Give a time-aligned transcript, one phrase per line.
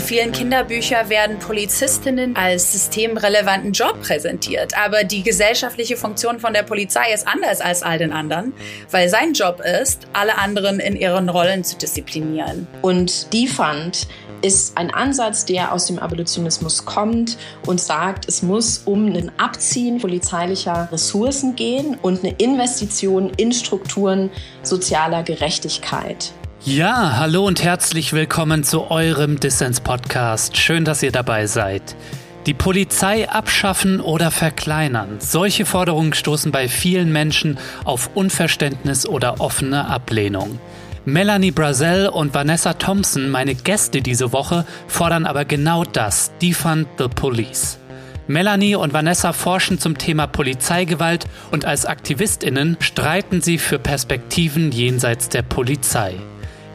[0.00, 4.72] In vielen Kinderbüchern werden Polizistinnen als systemrelevanten Job präsentiert.
[4.74, 8.54] Aber die gesellschaftliche Funktion von der Polizei ist anders als all den anderen,
[8.90, 12.66] weil sein Job ist, alle anderen in ihren Rollen zu disziplinieren.
[12.80, 14.08] Und die fand,
[14.40, 17.36] ist ein Ansatz, der aus dem Abolitionismus kommt
[17.66, 24.30] und sagt, es muss um ein Abziehen polizeilicher Ressourcen gehen und eine Investition in Strukturen
[24.62, 26.32] sozialer Gerechtigkeit.
[26.62, 30.58] Ja, hallo und herzlich willkommen zu eurem Dissens-Podcast.
[30.58, 31.96] Schön, dass ihr dabei seid.
[32.44, 35.16] Die Polizei abschaffen oder verkleinern.
[35.20, 40.60] Solche Forderungen stoßen bei vielen Menschen auf Unverständnis oder offene Ablehnung.
[41.06, 47.08] Melanie Brazel und Vanessa Thompson, meine Gäste diese Woche, fordern aber genau das, Defund the
[47.08, 47.78] Police.
[48.26, 55.30] Melanie und Vanessa forschen zum Thema Polizeigewalt und als Aktivistinnen streiten sie für Perspektiven jenseits
[55.30, 56.16] der Polizei.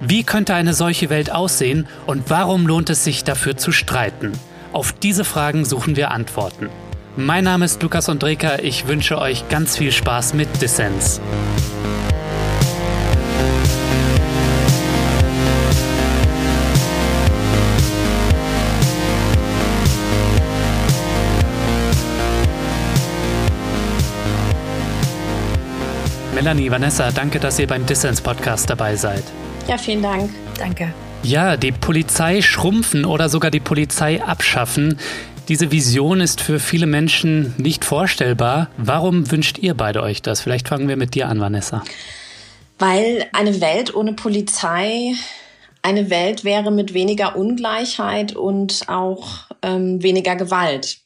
[0.01, 4.33] Wie könnte eine solche Welt aussehen und warum lohnt es sich dafür zu streiten?
[4.73, 6.69] Auf diese Fragen suchen wir Antworten.
[7.15, 11.21] Mein Name ist Lukas Andreka, ich wünsche euch ganz viel Spaß mit Dissens.
[26.33, 29.23] Melanie, Vanessa, danke, dass ihr beim Dissens Podcast dabei seid.
[29.67, 30.29] Ja, vielen Dank.
[30.59, 30.93] Danke.
[31.23, 34.99] Ja, die Polizei schrumpfen oder sogar die Polizei abschaffen.
[35.47, 38.69] Diese Vision ist für viele Menschen nicht vorstellbar.
[38.77, 40.41] Warum wünscht ihr beide euch das?
[40.41, 41.83] Vielleicht fangen wir mit dir an, Vanessa.
[42.77, 45.13] Weil eine Welt ohne Polizei
[45.81, 50.99] eine Welt wäre mit weniger Ungleichheit und auch ähm, weniger Gewalt.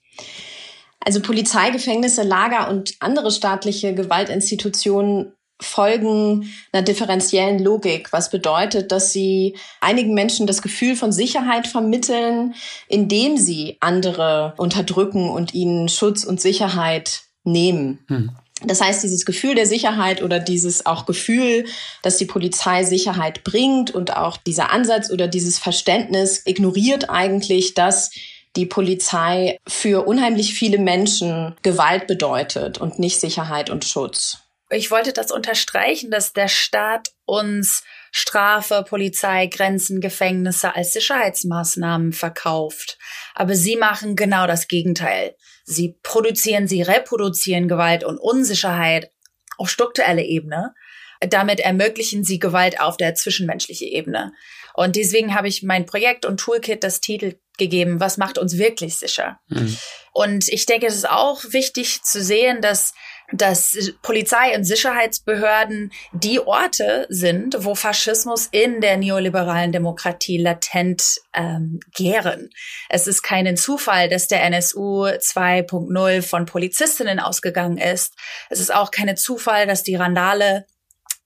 [1.00, 9.12] Also Polizei, Gefängnisse, Lager und andere staatliche Gewaltinstitutionen folgen einer differenziellen Logik, was bedeutet, dass
[9.12, 12.56] sie einigen Menschen das Gefühl von Sicherheit vermitteln,
[12.88, 18.00] indem sie andere unterdrücken und ihnen Schutz und Sicherheit nehmen.
[18.08, 18.32] Hm.
[18.66, 21.66] Das heißt, dieses Gefühl der Sicherheit oder dieses auch Gefühl,
[22.02, 28.12] dass die Polizei Sicherheit bringt und auch dieser Ansatz oder dieses Verständnis ignoriert eigentlich, dass
[28.56, 34.40] die Polizei für unheimlich viele Menschen Gewalt bedeutet und nicht Sicherheit und Schutz.
[34.72, 42.98] Ich wollte das unterstreichen, dass der Staat uns Strafe, Polizei, Grenzen, Gefängnisse als Sicherheitsmaßnahmen verkauft.
[43.34, 45.36] Aber sie machen genau das Gegenteil.
[45.64, 49.12] Sie produzieren, sie reproduzieren Gewalt und Unsicherheit
[49.58, 50.74] auf struktureller Ebene.
[51.20, 54.32] Damit ermöglichen sie Gewalt auf der zwischenmenschlichen Ebene.
[54.74, 58.96] Und deswegen habe ich mein Projekt und Toolkit das Titel gegeben, was macht uns wirklich
[58.96, 59.40] sicher.
[59.48, 59.78] Mhm.
[60.14, 62.94] Und ich denke, es ist auch wichtig zu sehen, dass
[63.32, 71.80] dass Polizei und Sicherheitsbehörden die Orte sind, wo Faschismus in der neoliberalen Demokratie latent ähm,
[71.96, 72.50] gären.
[72.90, 78.16] Es ist keinen Zufall, dass der NSU 2.0 von Polizistinnen ausgegangen ist.
[78.50, 80.66] Es ist auch kein Zufall, dass die Randale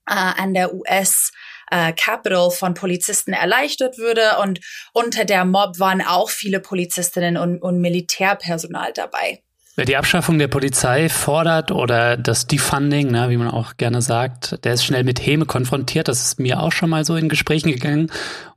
[0.06, 1.32] äh, an der US
[1.70, 4.38] äh, Capital von Polizisten erleichtert würde.
[4.42, 4.60] Und
[4.92, 9.42] unter der Mob waren auch viele Polizistinnen und, und Militärpersonal dabei.
[9.76, 14.64] Wer die Abschaffung der Polizei fordert oder das Defunding, ne, wie man auch gerne sagt,
[14.64, 16.06] der ist schnell mit Häme konfrontiert.
[16.06, 18.08] Das ist mir auch schon mal so in Gesprächen gegangen.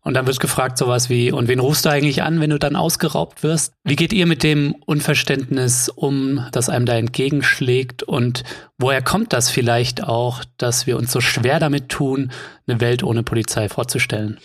[0.01, 2.75] Und dann wird gefragt sowas wie, und wen rufst du eigentlich an, wenn du dann
[2.75, 3.73] ausgeraubt wirst?
[3.83, 8.03] Wie geht ihr mit dem Unverständnis um, das einem da entgegenschlägt?
[8.03, 8.44] Und
[8.77, 12.31] woher kommt das vielleicht auch, dass wir uns so schwer damit tun,
[12.67, 14.38] eine Welt ohne Polizei vorzustellen?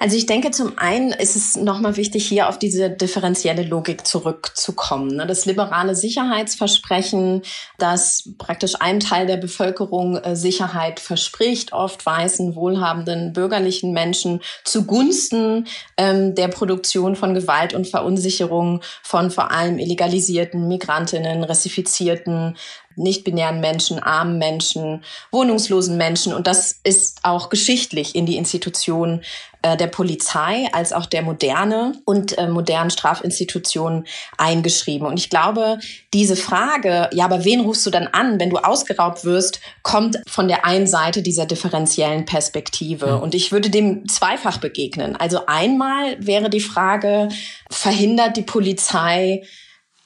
[0.00, 5.16] Also ich denke, zum einen ist es nochmal wichtig, hier auf diese differenzielle Logik zurückzukommen.
[5.16, 5.26] Ne?
[5.26, 7.42] Das liberale Sicherheitsversprechen,
[7.78, 15.66] das praktisch einem Teil der Bevölkerung äh, Sicherheit verspricht, oft weißen, wohlhabenden, bürgerlichen Menschen zugunsten
[15.96, 22.56] ähm, der Produktion von Gewalt und Verunsicherung von vor allem illegalisierten Migrantinnen, Rassifizierten,
[22.98, 26.34] nicht-binären Menschen, armen Menschen, wohnungslosen Menschen.
[26.34, 29.22] Und das ist auch geschichtlich in die Institution
[29.62, 34.06] äh, der Polizei als auch der moderne und äh, modernen Strafinstitutionen
[34.36, 35.06] eingeschrieben.
[35.06, 35.78] Und ich glaube,
[36.14, 40.48] diese Frage, ja, aber wen rufst du dann an, wenn du ausgeraubt wirst, kommt von
[40.48, 43.16] der einen Seite dieser differenziellen Perspektive.
[43.16, 43.22] Mhm.
[43.22, 45.16] Und ich würde dem zweifach begegnen.
[45.16, 47.28] Also einmal wäre die Frage,
[47.70, 49.42] verhindert die Polizei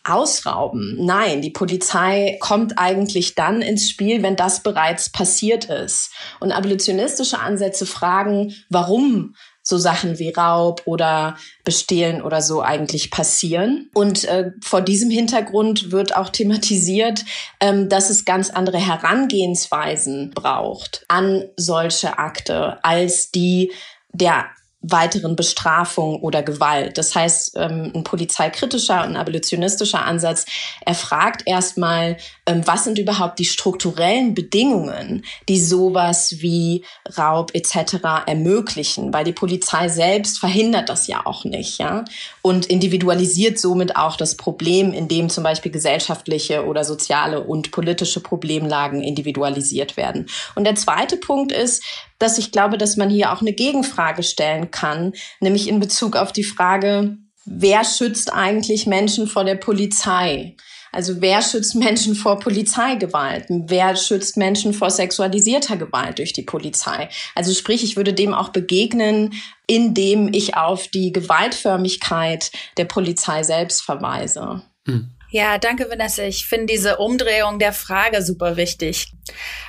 [0.04, 0.96] ausrauben.
[0.98, 6.12] Nein, die Polizei kommt eigentlich dann ins Spiel, wenn das bereits passiert ist.
[6.40, 9.34] Und abolitionistische Ansätze fragen, warum
[9.72, 13.88] so Sachen wie Raub oder Bestehlen oder so eigentlich passieren.
[13.94, 17.24] Und äh, vor diesem Hintergrund wird auch thematisiert,
[17.58, 23.72] ähm, dass es ganz andere Herangehensweisen braucht an solche Akte als die
[24.12, 24.44] der
[24.82, 26.98] weiteren Bestrafung oder Gewalt.
[26.98, 30.44] Das heißt, ähm, ein polizeikritischer und abolitionistischer Ansatz,
[30.84, 36.84] er fragt erstmal, ähm, was sind überhaupt die strukturellen Bedingungen, die sowas wie
[37.16, 38.24] Raub etc.
[38.26, 42.04] ermöglichen, weil die Polizei selbst verhindert das ja auch nicht, ja,
[42.42, 48.20] und individualisiert somit auch das Problem, in dem zum Beispiel gesellschaftliche oder soziale und politische
[48.20, 50.26] Problemlagen individualisiert werden.
[50.56, 51.84] Und der zweite Punkt ist,
[52.22, 56.32] dass ich glaube, dass man hier auch eine Gegenfrage stellen kann, nämlich in Bezug auf
[56.32, 60.56] die Frage, wer schützt eigentlich Menschen vor der Polizei?
[60.92, 63.46] Also wer schützt Menschen vor Polizeigewalt?
[63.48, 67.08] Wer schützt Menschen vor sexualisierter Gewalt durch die Polizei?
[67.34, 69.32] Also sprich, ich würde dem auch begegnen,
[69.66, 74.62] indem ich auf die Gewaltförmigkeit der Polizei selbst verweise.
[74.86, 75.08] Hm.
[75.32, 76.24] Ja, danke, Vanessa.
[76.24, 79.14] Ich finde diese Umdrehung der Frage super wichtig.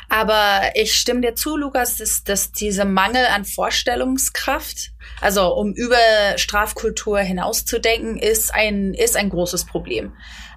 [0.10, 5.96] Aber ich stimme dir zu, Lukas, dass, dass diese Mangel an Vorstellungskraft, also um über
[6.36, 10.12] Strafkultur hinauszudenken, ist ein, ist ein großes Problem.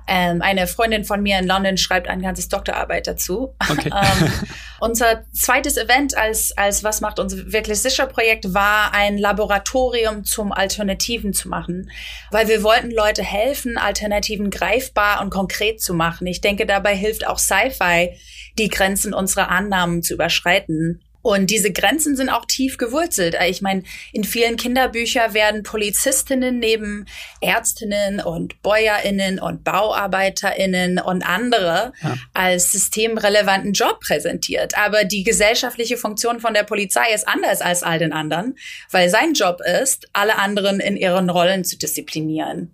[0.08, 3.54] Ähm, eine Freundin von mir in London schreibt ein ganzes Doktorarbeit dazu.
[3.68, 3.90] Okay.
[4.20, 4.32] ähm,
[4.80, 10.52] unser zweites Event als, als Was macht uns wirklich sicher Projekt war ein Laboratorium zum
[10.52, 11.90] Alternativen zu machen,
[12.30, 16.26] weil wir wollten Leute helfen, Alternativen greifbar und konkret zu machen.
[16.26, 18.16] Ich denke, dabei hilft auch Sci-Fi,
[18.58, 21.02] die Grenzen unserer Annahmen zu überschreiten.
[21.26, 23.36] Und diese Grenzen sind auch tief gewurzelt.
[23.48, 23.82] Ich meine,
[24.12, 27.06] in vielen Kinderbüchern werden Polizistinnen neben
[27.40, 32.14] Ärztinnen und Bäuerinnen und Bauarbeiterinnen und andere ja.
[32.32, 34.78] als systemrelevanten Job präsentiert.
[34.78, 38.56] Aber die gesellschaftliche Funktion von der Polizei ist anders als all den anderen,
[38.92, 42.72] weil sein Job ist, alle anderen in ihren Rollen zu disziplinieren.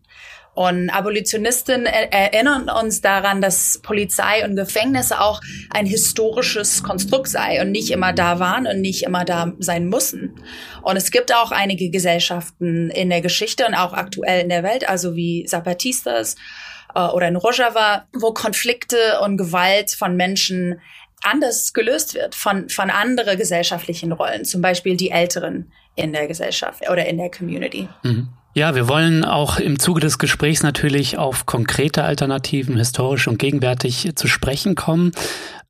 [0.55, 5.41] Und Abolitionisten erinnern uns daran, dass Polizei und Gefängnisse auch
[5.71, 10.43] ein historisches Konstrukt sei und nicht immer da waren und nicht immer da sein müssen.
[10.83, 14.87] Und es gibt auch einige Gesellschaften in der Geschichte und auch aktuell in der Welt,
[14.87, 16.37] also wie Zapatistas
[16.95, 20.81] äh, oder in Rojava, wo Konflikte und Gewalt von Menschen
[21.23, 26.83] anders gelöst wird von, von anderen gesellschaftlichen Rollen, zum Beispiel die Älteren in der Gesellschaft
[26.91, 27.89] oder in der Community.
[28.03, 28.29] Mhm.
[28.55, 34.11] Ja, wir wollen auch im Zuge des Gesprächs natürlich auf konkrete Alternativen, historisch und gegenwärtig
[34.15, 35.13] zu sprechen kommen.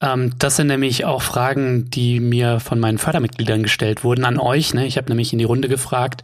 [0.02, 4.74] Ähm, das sind nämlich auch Fragen, die mir von meinen Fördermitgliedern gestellt wurden an euch.
[4.74, 4.86] Ne?
[4.86, 6.22] Ich habe nämlich in die Runde gefragt,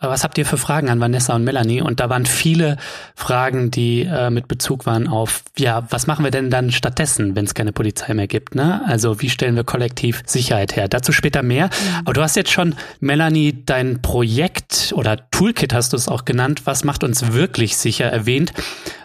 [0.00, 1.82] äh, was habt ihr für Fragen an Vanessa und Melanie?
[1.82, 2.78] Und da waren viele
[3.14, 7.44] Fragen, die äh, mit Bezug waren auf, ja, was machen wir denn dann stattdessen, wenn
[7.44, 8.54] es keine Polizei mehr gibt?
[8.54, 8.82] Ne?
[8.86, 10.88] Also wie stellen wir kollektiv Sicherheit her?
[10.88, 11.66] Dazu später mehr.
[11.66, 11.96] Mhm.
[12.04, 16.62] Aber du hast jetzt schon, Melanie, dein Projekt oder Toolkit hast du es auch genannt,
[16.64, 18.52] was macht uns wirklich sicher erwähnt.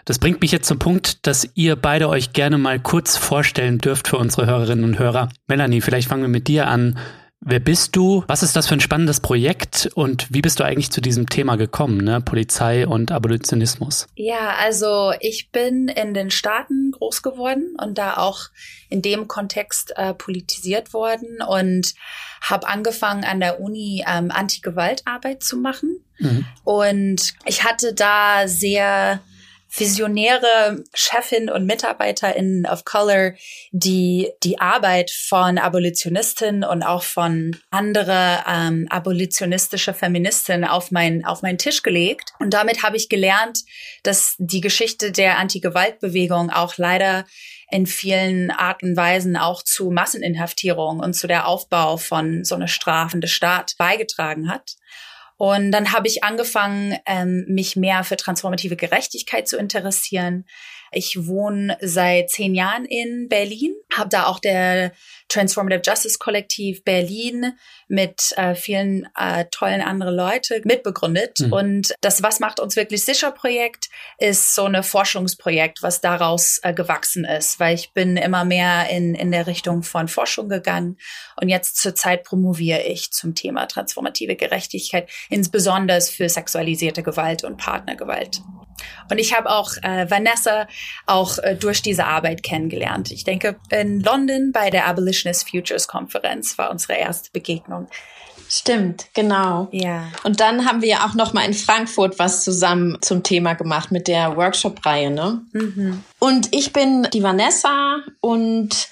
[0.05, 4.07] Das bringt mich jetzt zum Punkt, dass ihr beide euch gerne mal kurz vorstellen dürft
[4.09, 5.29] für unsere Hörerinnen und Hörer.
[5.47, 7.00] Melanie, vielleicht fangen wir mit dir an.
[7.45, 8.23] Wer bist du?
[8.27, 9.89] Was ist das für ein spannendes Projekt?
[9.95, 12.21] Und wie bist du eigentlich zu diesem Thema gekommen, ne?
[12.21, 14.07] Polizei und Abolitionismus?
[14.15, 18.44] Ja, also ich bin in den Staaten groß geworden und da auch
[18.89, 21.95] in dem Kontext äh, politisiert worden und
[22.41, 26.00] habe angefangen an der Uni ähm, Anti-Gewaltarbeit zu machen.
[26.19, 26.45] Mhm.
[26.63, 29.19] Und ich hatte da sehr
[29.75, 33.34] visionäre Chefin und Mitarbeiterin of Color,
[33.72, 41.42] die die Arbeit von Abolitionistinnen und auch von andere ähm, abolitionistische Feministinnen auf mein auf
[41.42, 42.34] meinen Tisch gelegt.
[42.39, 43.60] Und damit habe ich gelernt,
[44.03, 47.25] dass die Geschichte der Anti-Gewalt-Bewegung auch leider
[47.72, 52.68] in vielen Arten und Weisen auch zu Masseninhaftierung und zu der Aufbau von so einer
[52.68, 54.75] strafende Staat beigetragen hat.
[55.38, 60.46] Und dann habe ich angefangen, ähm, mich mehr für transformative Gerechtigkeit zu interessieren.
[60.92, 64.92] Ich wohne seit zehn Jahren in Berlin, habe da auch der
[65.28, 67.54] Transformative Justice Kollektiv Berlin
[67.93, 71.39] mit äh, vielen äh, tollen anderen Leute mitbegründet.
[71.39, 71.53] Mhm.
[71.53, 76.73] Und das Was macht uns wirklich sicher Projekt ist so eine Forschungsprojekt, was daraus äh,
[76.73, 80.97] gewachsen ist, weil ich bin immer mehr in, in der Richtung von Forschung gegangen.
[81.39, 88.41] Und jetzt zurzeit promoviere ich zum Thema transformative Gerechtigkeit, insbesondere für sexualisierte Gewalt und Partnergewalt.
[89.09, 90.67] Und ich habe auch äh, Vanessa
[91.05, 93.12] auch äh, durch diese Arbeit kennengelernt.
[93.12, 97.83] Ich denke, in London bei der Abolitionist Futures Konferenz war unsere erste Begegnung.
[98.50, 99.68] Stimmt, genau.
[99.72, 100.12] Ja.
[100.24, 104.08] Und dann haben wir auch noch mal in Frankfurt was zusammen zum Thema gemacht mit
[104.08, 105.42] der Workshop-Reihe, ne?
[105.54, 106.04] Mhm.
[106.20, 108.90] Und ich bin die Vanessa und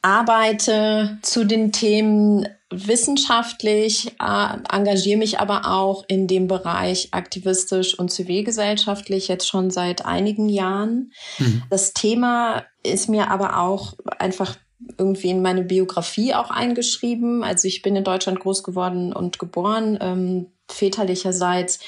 [0.00, 8.10] arbeite zu den Themen wissenschaftlich, äh, engagiere mich aber auch in dem Bereich aktivistisch und
[8.10, 11.12] zivilgesellschaftlich jetzt schon seit einigen Jahren.
[11.38, 11.62] Mhm.
[11.70, 14.56] Das Thema ist mir aber auch einfach
[14.98, 17.42] irgendwie in meine Biografie auch eingeschrieben.
[17.42, 19.98] Also ich bin in Deutschland groß geworden und geboren.
[20.00, 21.80] Ähm, väterlicherseits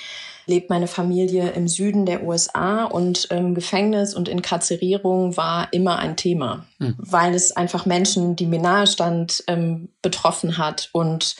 [0.46, 6.16] lebt meine Familie im Süden der USA und ähm, Gefängnis und Inkarzerierung war immer ein
[6.16, 6.94] Thema, hm.
[6.96, 11.36] weil es einfach Menschen, die mir nahe stand, ähm, betroffen hat und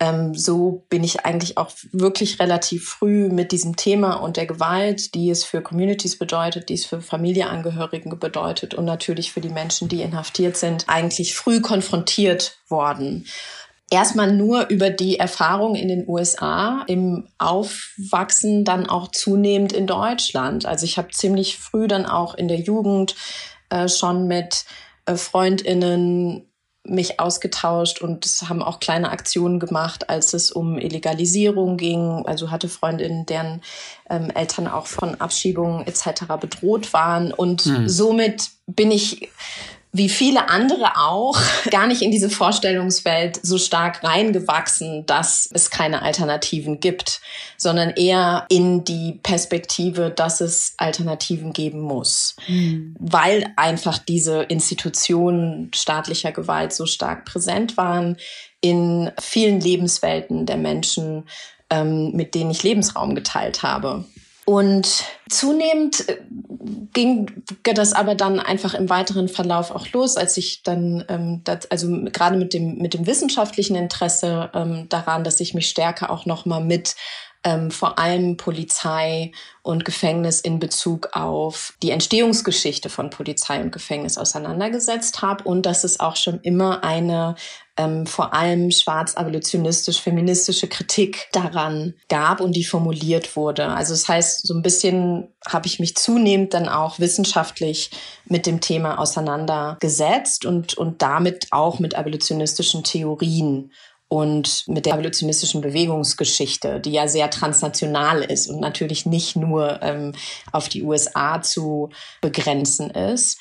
[0.00, 5.14] ähm, so bin ich eigentlich auch wirklich relativ früh mit diesem Thema und der Gewalt,
[5.14, 9.88] die es für Communities bedeutet, die es für Familienangehörigen bedeutet und natürlich für die Menschen,
[9.88, 13.26] die inhaftiert sind, eigentlich früh konfrontiert worden
[13.90, 20.64] erstmal nur über die Erfahrung in den USA, im Aufwachsen dann auch zunehmend in Deutschland.
[20.64, 23.16] Also ich habe ziemlich früh dann auch in der Jugend
[23.68, 24.64] äh, schon mit
[25.06, 26.49] äh, Freundinnen
[26.84, 32.24] mich ausgetauscht und haben auch kleine Aktionen gemacht, als es um Illegalisierung ging.
[32.26, 33.62] Also hatte Freundinnen, deren
[34.08, 36.24] ähm, Eltern auch von Abschiebungen etc.
[36.40, 37.32] bedroht waren.
[37.32, 37.88] Und mhm.
[37.88, 39.28] somit bin ich
[39.92, 41.38] wie viele andere auch,
[41.70, 47.20] gar nicht in diese Vorstellungswelt so stark reingewachsen, dass es keine Alternativen gibt,
[47.56, 52.94] sondern eher in die Perspektive, dass es Alternativen geben muss, mhm.
[52.98, 58.16] weil einfach diese Institutionen staatlicher Gewalt so stark präsent waren
[58.60, 61.24] in vielen Lebenswelten der Menschen,
[61.70, 64.04] ähm, mit denen ich Lebensraum geteilt habe.
[64.50, 66.16] Und zunehmend äh,
[66.92, 71.70] ging das aber dann einfach im weiteren Verlauf auch los, als ich dann, ähm, das,
[71.70, 76.26] also gerade mit dem, mit dem wissenschaftlichen Interesse ähm, daran, dass ich mich stärker auch
[76.26, 76.96] nochmal mit
[77.44, 79.30] ähm, vor allem Polizei
[79.62, 85.44] und Gefängnis in Bezug auf die Entstehungsgeschichte von Polizei und Gefängnis auseinandergesetzt habe.
[85.44, 87.36] Und dass es auch schon immer eine
[87.80, 93.68] ähm, vor allem schwarz-abolitionistisch-feministische Kritik daran gab und die formuliert wurde.
[93.68, 97.90] Also das heißt, so ein bisschen habe ich mich zunehmend dann auch wissenschaftlich
[98.26, 103.72] mit dem Thema auseinandergesetzt und, und damit auch mit abolitionistischen Theorien
[104.08, 110.12] und mit der evolutionistischen Bewegungsgeschichte, die ja sehr transnational ist und natürlich nicht nur ähm,
[110.50, 113.38] auf die USA zu begrenzen ist.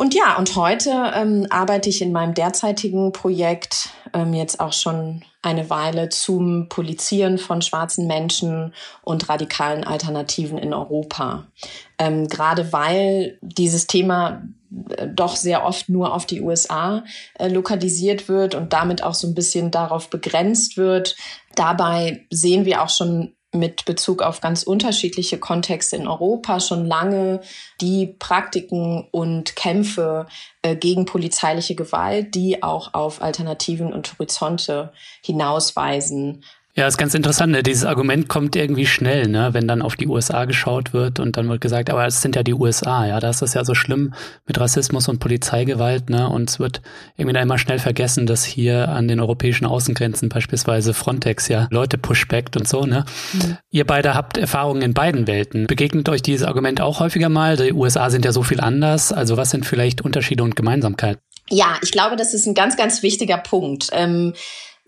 [0.00, 5.22] Und ja, und heute ähm, arbeite ich in meinem derzeitigen Projekt ähm, jetzt auch schon
[5.42, 11.48] eine Weile zum Polizieren von schwarzen Menschen und radikalen Alternativen in Europa.
[11.98, 14.42] Ähm, gerade weil dieses Thema
[14.96, 17.04] äh, doch sehr oft nur auf die USA
[17.34, 21.14] äh, lokalisiert wird und damit auch so ein bisschen darauf begrenzt wird.
[21.56, 27.40] Dabei sehen wir auch schon mit Bezug auf ganz unterschiedliche Kontexte in Europa schon lange
[27.80, 30.26] die Praktiken und Kämpfe
[30.62, 34.92] äh, gegen polizeiliche Gewalt, die auch auf Alternativen und Horizonte
[35.24, 36.44] hinausweisen,
[36.76, 37.52] ja, ist ganz interessant.
[37.52, 37.62] Ne?
[37.64, 39.52] Dieses Argument kommt irgendwie schnell, ne?
[39.52, 42.44] wenn dann auf die USA geschaut wird und dann wird gesagt, aber es sind ja
[42.44, 44.14] die USA, ja, da ist das ja so schlimm
[44.46, 46.28] mit Rassismus und Polizeigewalt, ne?
[46.28, 46.80] Und es wird
[47.16, 51.98] irgendwie da immer schnell vergessen, dass hier an den europäischen Außengrenzen beispielsweise Frontex ja Leute
[51.98, 53.04] pushbackt und so, ne?
[53.32, 53.58] Mhm.
[53.70, 55.66] Ihr beide habt Erfahrungen in beiden Welten.
[55.66, 57.56] Begegnet euch dieses Argument auch häufiger mal?
[57.56, 59.12] Die USA sind ja so viel anders.
[59.12, 61.20] Also was sind vielleicht Unterschiede und Gemeinsamkeiten?
[61.48, 63.88] Ja, ich glaube, das ist ein ganz, ganz wichtiger Punkt.
[63.92, 64.34] Ähm,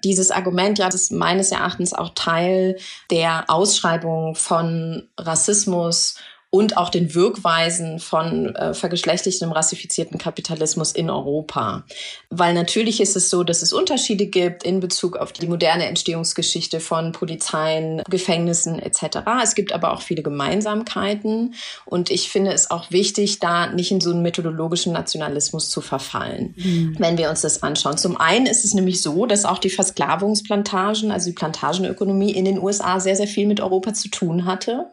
[0.05, 2.77] dieses Argument, ja, das ist meines Erachtens auch Teil
[3.11, 6.17] der Ausschreibung von Rassismus
[6.55, 11.85] und auch den Wirkweisen von äh, vergeschlechtlichtem rassifizierten Kapitalismus in Europa.
[12.29, 16.81] Weil natürlich ist es so, dass es Unterschiede gibt in Bezug auf die moderne Entstehungsgeschichte
[16.81, 19.21] von Polizeien, Gefängnissen etc.
[19.43, 21.55] Es gibt aber auch viele Gemeinsamkeiten
[21.87, 26.55] und ich finde es auch wichtig, da nicht in so einen methodologischen Nationalismus zu verfallen,
[26.59, 26.97] mhm.
[26.99, 27.97] wenn wir uns das anschauen.
[27.97, 32.59] Zum einen ist es nämlich so, dass auch die Versklavungsplantagen, also die Plantagenökonomie in den
[32.59, 34.91] USA sehr, sehr viel mit Europa zu tun hatte.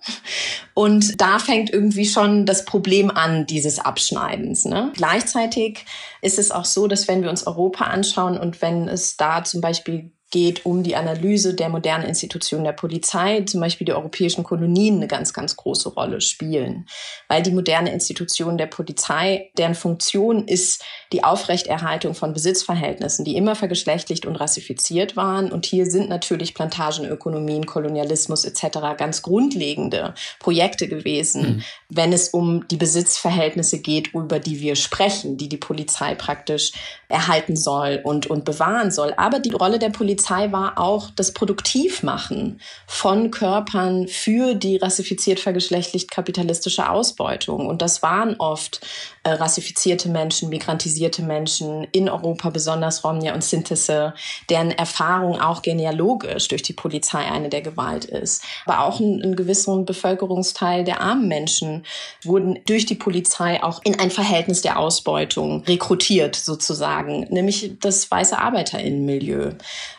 [0.73, 4.65] Und da fängt irgendwie schon das Problem an, dieses Abschneidens.
[4.65, 4.91] Ne?
[4.95, 5.83] Gleichzeitig
[6.21, 9.59] ist es auch so, dass wenn wir uns Europa anschauen und wenn es da zum
[9.59, 14.97] Beispiel geht um die Analyse der modernen Institutionen der Polizei, zum Beispiel die europäischen Kolonien,
[14.97, 16.87] eine ganz, ganz große Rolle spielen.
[17.27, 23.55] Weil die moderne Institution der Polizei, deren Funktion ist die Aufrechterhaltung von Besitzverhältnissen, die immer
[23.55, 25.51] vergeschlechtlicht und rassifiziert waren.
[25.51, 28.79] Und hier sind natürlich Plantagenökonomien, Kolonialismus etc.
[28.97, 31.63] ganz grundlegende Projekte gewesen, mhm.
[31.89, 36.71] wenn es um die Besitzverhältnisse geht, über die wir sprechen, die die Polizei praktisch
[37.09, 39.15] erhalten soll und, und bewahren soll.
[39.17, 46.11] Aber die Rolle der Polizei war auch das Produktivmachen von Körpern für die rassifiziert vergeschlechtlicht
[46.11, 47.65] kapitalistische Ausbeutung.
[47.65, 48.85] Und das waren oft
[49.23, 54.13] äh, rassifizierte Menschen, migrantisierte Menschen in Europa, besonders Romnia und Synthese,
[54.51, 58.43] deren Erfahrung auch genealogisch durch die Polizei eine der Gewalt ist.
[58.67, 61.85] Aber auch ein, ein gewissen Bevölkerungsteil der armen Menschen
[62.23, 68.09] wurden durch die Polizei auch in ein Verhältnis der Ausbeutung rekrutiert sozusagen sagen, nämlich das
[68.09, 69.51] weiße Arbeiterinnenmilieu.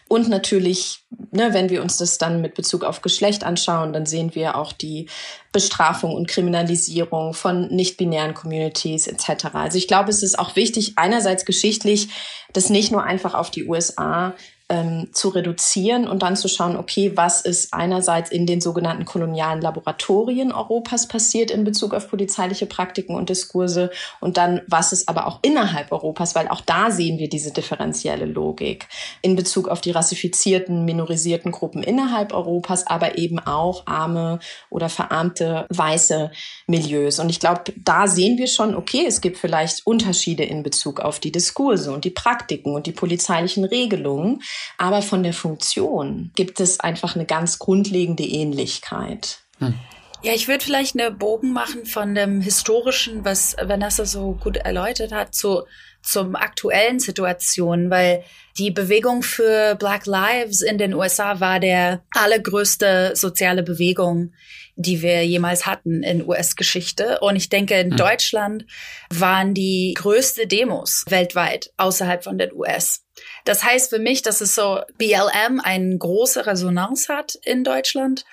[0.08, 4.34] Und natürlich, ne, wenn wir uns das dann mit Bezug auf Geschlecht anschauen, dann sehen
[4.34, 5.08] wir auch die
[5.52, 9.46] Bestrafung und Kriminalisierung von nicht-binären Communities etc.
[9.52, 12.08] Also ich glaube, es ist auch wichtig, einerseits geschichtlich,
[12.52, 14.34] das nicht nur einfach auf die USA
[14.70, 19.60] ähm, zu reduzieren und dann zu schauen, okay, was ist einerseits in den sogenannten kolonialen
[19.60, 25.26] Laboratorien Europas passiert in Bezug auf polizeiliche Praktiken und Diskurse und dann, was ist aber
[25.26, 28.86] auch innerhalb Europas, weil auch da sehen wir diese differenzielle Logik
[29.22, 34.38] in Bezug auf die rassifizierten, minorisierten Gruppen innerhalb Europas, aber eben auch arme
[34.70, 36.30] oder verarmte weiße
[36.70, 37.18] Milieus.
[37.18, 41.20] Und ich glaube, da sehen wir schon, okay, es gibt vielleicht Unterschiede in Bezug auf
[41.20, 44.42] die Diskurse und die Praktiken und die polizeilichen Regelungen.
[44.78, 49.40] Aber von der Funktion gibt es einfach eine ganz grundlegende Ähnlichkeit.
[49.58, 49.74] Hm.
[50.22, 55.12] Ja, ich würde vielleicht eine Bogen machen von dem historischen, was Vanessa so gut erläutert
[55.12, 55.62] hat, zu
[56.02, 58.24] zum aktuellen Situation, weil
[58.58, 64.32] die Bewegung für Black Lives in den USA war der allergrößte soziale Bewegung,
[64.80, 67.18] die wir jemals hatten in US-Geschichte.
[67.20, 67.96] Und ich denke, in hm.
[67.96, 68.64] Deutschland
[69.12, 73.04] waren die größte Demos weltweit außerhalb von den US.
[73.44, 78.24] Das heißt für mich, dass es so BLM eine große Resonanz hat in Deutschland.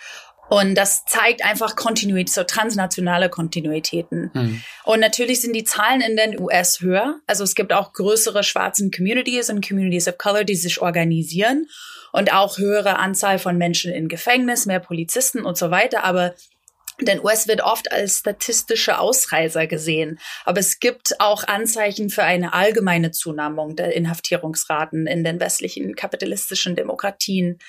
[0.49, 4.31] Und das zeigt einfach Kontinuität, so transnationale Kontinuitäten.
[4.33, 4.63] Mhm.
[4.85, 7.19] Und natürlich sind die Zahlen in den US höher.
[7.27, 11.67] Also es gibt auch größere schwarzen Communities und Communities of Color, die sich organisieren
[12.17, 16.03] und auch höhere Anzahl von Menschen in Gefängnis, mehr Polizisten und so weiter.
[16.03, 16.33] Aber
[16.99, 20.17] denn US wird oft als statistische Ausreißer gesehen.
[20.43, 26.75] Aber es gibt auch Anzeichen für eine allgemeine Zunahmung der Inhaftierungsraten in den westlichen kapitalistischen
[26.75, 27.59] Demokratien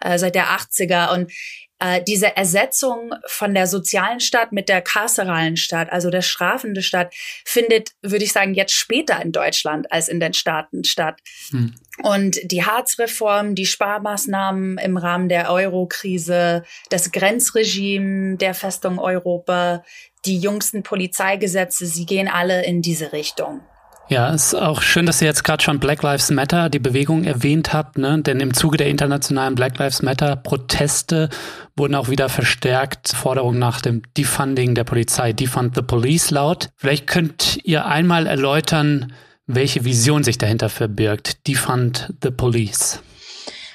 [0.00, 1.14] äh, seit der 80er.
[1.14, 1.32] Und
[1.80, 7.14] äh, diese Ersetzung von der sozialen Stadt mit der karceralen Stadt, also der strafende Stadt,
[7.44, 11.20] findet, würde ich sagen, jetzt später in Deutschland als in den Staaten statt.
[11.50, 11.74] Hm.
[12.02, 19.84] Und die Harzreform, die Sparmaßnahmen im Rahmen der Euro-Krise, das Grenzregime der Festung Europa,
[20.24, 23.60] die jüngsten Polizeigesetze, sie gehen alle in diese Richtung.
[24.10, 27.74] Ja, ist auch schön, dass ihr jetzt gerade schon Black Lives Matter, die Bewegung erwähnt
[27.74, 28.22] habt, ne?
[28.22, 31.28] denn im Zuge der internationalen Black Lives Matter Proteste
[31.76, 36.70] wurden auch wieder verstärkt Forderungen nach dem Defunding der Polizei, Defund the Police laut.
[36.76, 39.12] Vielleicht könnt ihr einmal erläutern,
[39.46, 41.46] welche Vision sich dahinter verbirgt.
[41.46, 43.02] Defund the Police.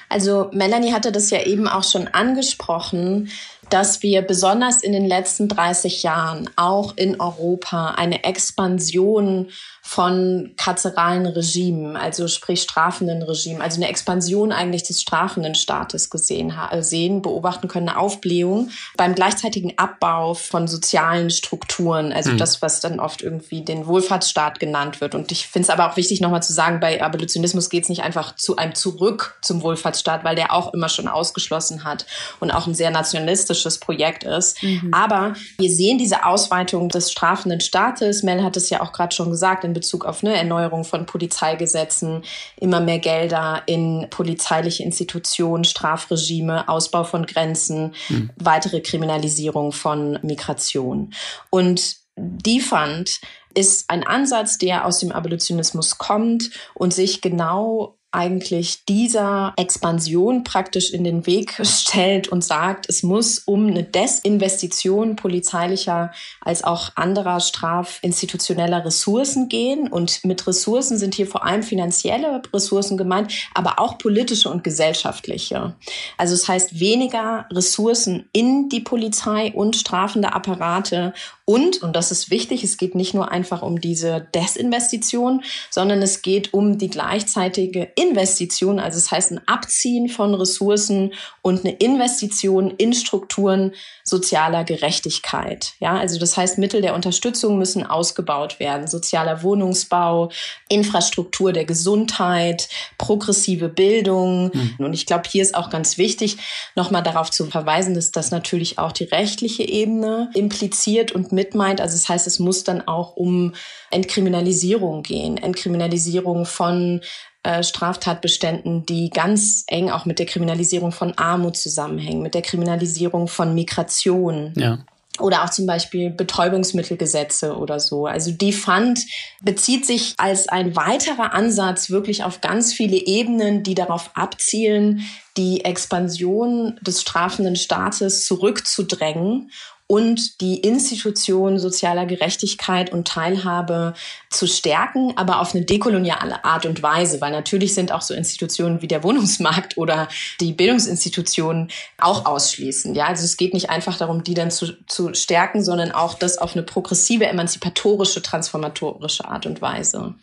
[0.08, 3.30] Also Melanie hatte das ja eben auch schon angesprochen
[3.74, 9.48] dass wir besonders in den letzten 30 Jahren auch in Europa eine Expansion
[9.82, 16.54] von karzeralen Regimen, also sprich strafenden Regimen, also eine Expansion eigentlich des strafenden Staates gesehen
[16.70, 22.38] äh, sehen, beobachten können, eine Aufblähung beim gleichzeitigen Abbau von sozialen Strukturen, also mhm.
[22.38, 25.16] das, was dann oft irgendwie den Wohlfahrtsstaat genannt wird.
[25.16, 28.04] Und ich finde es aber auch wichtig, nochmal zu sagen, bei Abolitionismus geht es nicht
[28.04, 32.06] einfach zu einem Zurück zum Wohlfahrtsstaat, weil der auch immer schon ausgeschlossen hat
[32.38, 34.62] und auch ein sehr nationalistisches Projekt ist.
[34.62, 34.90] Mhm.
[34.92, 38.22] Aber wir sehen diese Ausweitung des strafenden Staates.
[38.22, 42.22] Mel hat es ja auch gerade schon gesagt, in Bezug auf eine Erneuerung von Polizeigesetzen,
[42.58, 48.30] immer mehr Gelder in polizeiliche Institutionen, Strafregime, Ausbau von Grenzen, mhm.
[48.36, 51.12] weitere Kriminalisierung von Migration.
[51.50, 53.20] Und die Fund
[53.54, 60.92] ist ein Ansatz, der aus dem Abolitionismus kommt und sich genau eigentlich dieser Expansion praktisch
[60.92, 67.40] in den Weg stellt und sagt, es muss um eine Desinvestition polizeilicher als auch anderer
[67.40, 69.88] strafinstitutioneller Ressourcen gehen.
[69.88, 75.74] Und mit Ressourcen sind hier vor allem finanzielle Ressourcen gemeint, aber auch politische und gesellschaftliche.
[76.16, 81.12] Also es heißt weniger Ressourcen in die Polizei und strafende Apparate
[81.46, 86.22] und, und das ist wichtig, es geht nicht nur einfach um diese Desinvestition, sondern es
[86.22, 92.70] geht um die gleichzeitige Investition, also es heißt ein Abziehen von Ressourcen und eine Investition
[92.70, 93.72] in Strukturen
[94.04, 95.74] sozialer Gerechtigkeit.
[95.80, 98.86] Ja, also das heißt, Mittel der Unterstützung müssen ausgebaut werden.
[98.86, 100.30] Sozialer Wohnungsbau,
[100.68, 104.50] Infrastruktur der Gesundheit, progressive Bildung.
[104.54, 104.76] Mhm.
[104.78, 106.38] Und ich glaube, hier ist auch ganz wichtig,
[106.74, 111.80] nochmal darauf zu verweisen, dass das natürlich auch die rechtliche Ebene impliziert und mit meint.
[111.80, 113.54] Also das heißt, es muss dann auch um
[113.90, 117.00] Entkriminalisierung gehen, Entkriminalisierung von
[117.42, 123.28] äh, Straftatbeständen, die ganz eng auch mit der Kriminalisierung von Armut zusammenhängen, mit der Kriminalisierung
[123.28, 124.54] von Migration.
[124.56, 124.78] Ja.
[125.20, 128.06] Oder auch zum Beispiel Betäubungsmittelgesetze oder so.
[128.06, 128.98] Also die Fund
[129.42, 135.02] bezieht sich als ein weiterer Ansatz wirklich auf ganz viele Ebenen, die darauf abzielen,
[135.36, 139.50] die Expansion des strafenden Staates zurückzudrängen
[139.94, 143.94] und die Institution sozialer Gerechtigkeit und Teilhabe
[144.28, 148.82] zu stärken, aber auf eine dekoloniale Art und Weise, weil natürlich sind auch so Institutionen
[148.82, 150.08] wie der Wohnungsmarkt oder
[150.40, 152.96] die Bildungsinstitutionen auch ausschließend.
[152.96, 156.38] Ja, also es geht nicht einfach darum, die dann zu, zu stärken, sondern auch das
[156.38, 160.16] auf eine progressive, emanzipatorische, transformatorische Art und Weise.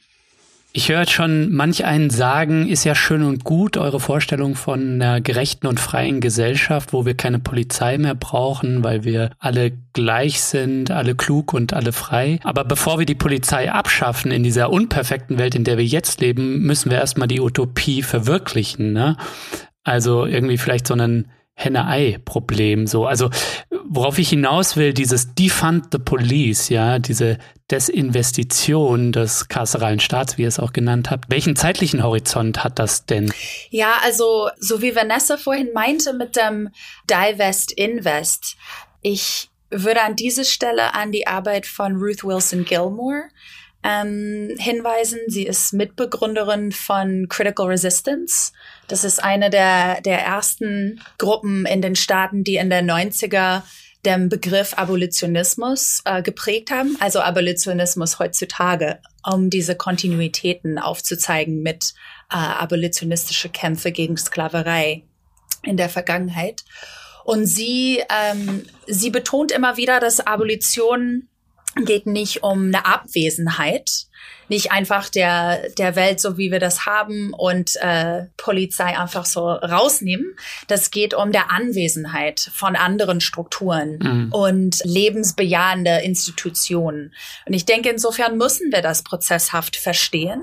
[0.73, 5.19] Ich höre schon manch einen sagen, ist ja schön und gut, eure Vorstellung von einer
[5.19, 10.89] gerechten und freien Gesellschaft, wo wir keine Polizei mehr brauchen, weil wir alle gleich sind,
[10.89, 12.39] alle klug und alle frei.
[12.43, 16.61] Aber bevor wir die Polizei abschaffen in dieser unperfekten Welt, in der wir jetzt leben,
[16.61, 18.93] müssen wir erstmal die Utopie verwirklichen.
[18.93, 19.17] Ne?
[19.83, 22.87] Also irgendwie vielleicht so einen Henne-Ei-Problem.
[22.87, 23.29] So, also
[23.85, 27.37] worauf ich hinaus will, dieses Defund the Police, ja, diese
[27.69, 31.29] Desinvestition des karceralen Staats, wie ihr es auch genannt habt.
[31.29, 33.31] Welchen zeitlichen Horizont hat das denn?
[33.69, 36.69] Ja, also so wie Vanessa vorhin meinte mit dem
[37.09, 38.57] Divest Invest,
[39.01, 43.23] ich würde an dieser Stelle an die Arbeit von Ruth Wilson Gilmore
[43.83, 45.19] ähm, hinweisen.
[45.27, 48.51] Sie ist Mitbegründerin von Critical Resistance.
[48.91, 53.61] Das ist eine der, der ersten Gruppen in den Staaten, die in der 90er
[54.03, 61.93] den Begriff Abolitionismus äh, geprägt haben, also Abolitionismus heutzutage, um diese Kontinuitäten aufzuzeigen mit
[62.29, 65.03] äh, abolitionistische Kämpfe gegen Sklaverei
[65.63, 66.65] in der Vergangenheit.
[67.23, 71.29] Und sie, ähm, sie betont immer wieder, dass Abolition
[71.85, 74.07] geht nicht um eine Abwesenheit,
[74.51, 79.49] nicht einfach der, der Welt, so wie wir das haben und äh, Polizei einfach so
[79.49, 80.35] rausnehmen.
[80.67, 84.33] Das geht um der Anwesenheit von anderen Strukturen mhm.
[84.33, 87.13] und lebensbejahende Institutionen.
[87.45, 90.41] Und ich denke, insofern müssen wir das prozesshaft verstehen.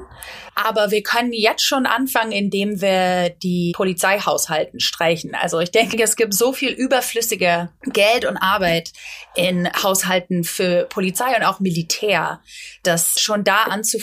[0.55, 5.35] Aber wir können jetzt schon anfangen, indem wir die Polizeihaushalten streichen.
[5.35, 8.93] Also ich denke, es gibt so viel überflüssige Geld und Arbeit
[9.37, 12.41] in Haushalten für Polizei und auch Militär,
[12.83, 13.98] dass schon da anzufangen,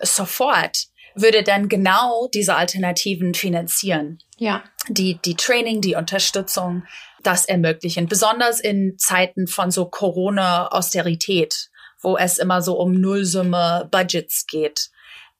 [0.00, 4.18] sofort würde dann genau diese Alternativen finanzieren.
[4.36, 4.64] Ja.
[4.88, 6.84] Die, die Training, die Unterstützung,
[7.22, 8.06] das ermöglichen.
[8.06, 14.90] Besonders in Zeiten von so Corona-Austerität, wo es immer so um Nullsumme Budgets geht.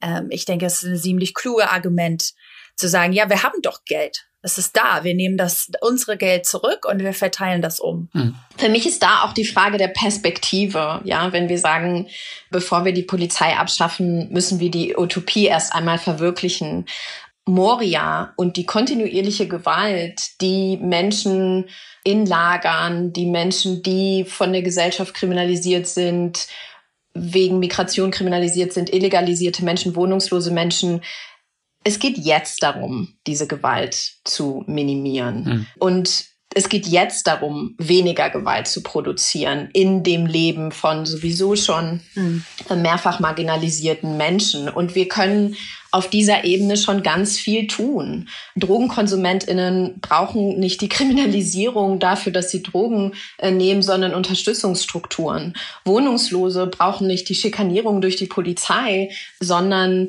[0.01, 2.33] Ähm, ich denke, es ist ein ziemlich kluge Argument
[2.77, 4.28] zu sagen, ja, wir haben doch Geld.
[4.43, 5.03] Es ist da.
[5.03, 8.09] Wir nehmen das unsere Geld zurück und wir verteilen das um.
[8.13, 8.35] Hm.
[8.57, 11.01] Für mich ist da auch die Frage der Perspektive.
[11.05, 12.09] Ja, wenn wir sagen,
[12.51, 16.87] bevor wir die Polizei abschaffen, müssen wir die Utopie erst einmal verwirklichen.
[17.47, 21.65] Moria und die kontinuierliche Gewalt, die Menschen
[22.05, 26.47] in Lagern, die Menschen, die von der Gesellschaft kriminalisiert sind,
[27.15, 31.01] wegen Migration kriminalisiert sind, illegalisierte Menschen, wohnungslose Menschen,
[31.89, 35.45] es geht jetzt darum, diese Gewalt zu minimieren.
[35.45, 35.67] Mhm.
[35.79, 36.25] Und
[36.55, 42.43] es geht jetzt darum, weniger Gewalt zu produzieren in dem Leben von sowieso schon mhm.
[42.77, 44.69] mehrfach marginalisierten Menschen.
[44.69, 45.57] Und wir können
[45.91, 48.29] auf dieser Ebene schon ganz viel tun.
[48.57, 55.55] Drogenkonsumentinnen brauchen nicht die Kriminalisierung dafür, dass sie Drogen äh, nehmen, sondern Unterstützungsstrukturen.
[55.85, 60.09] Wohnungslose brauchen nicht die Schikanierung durch die Polizei, sondern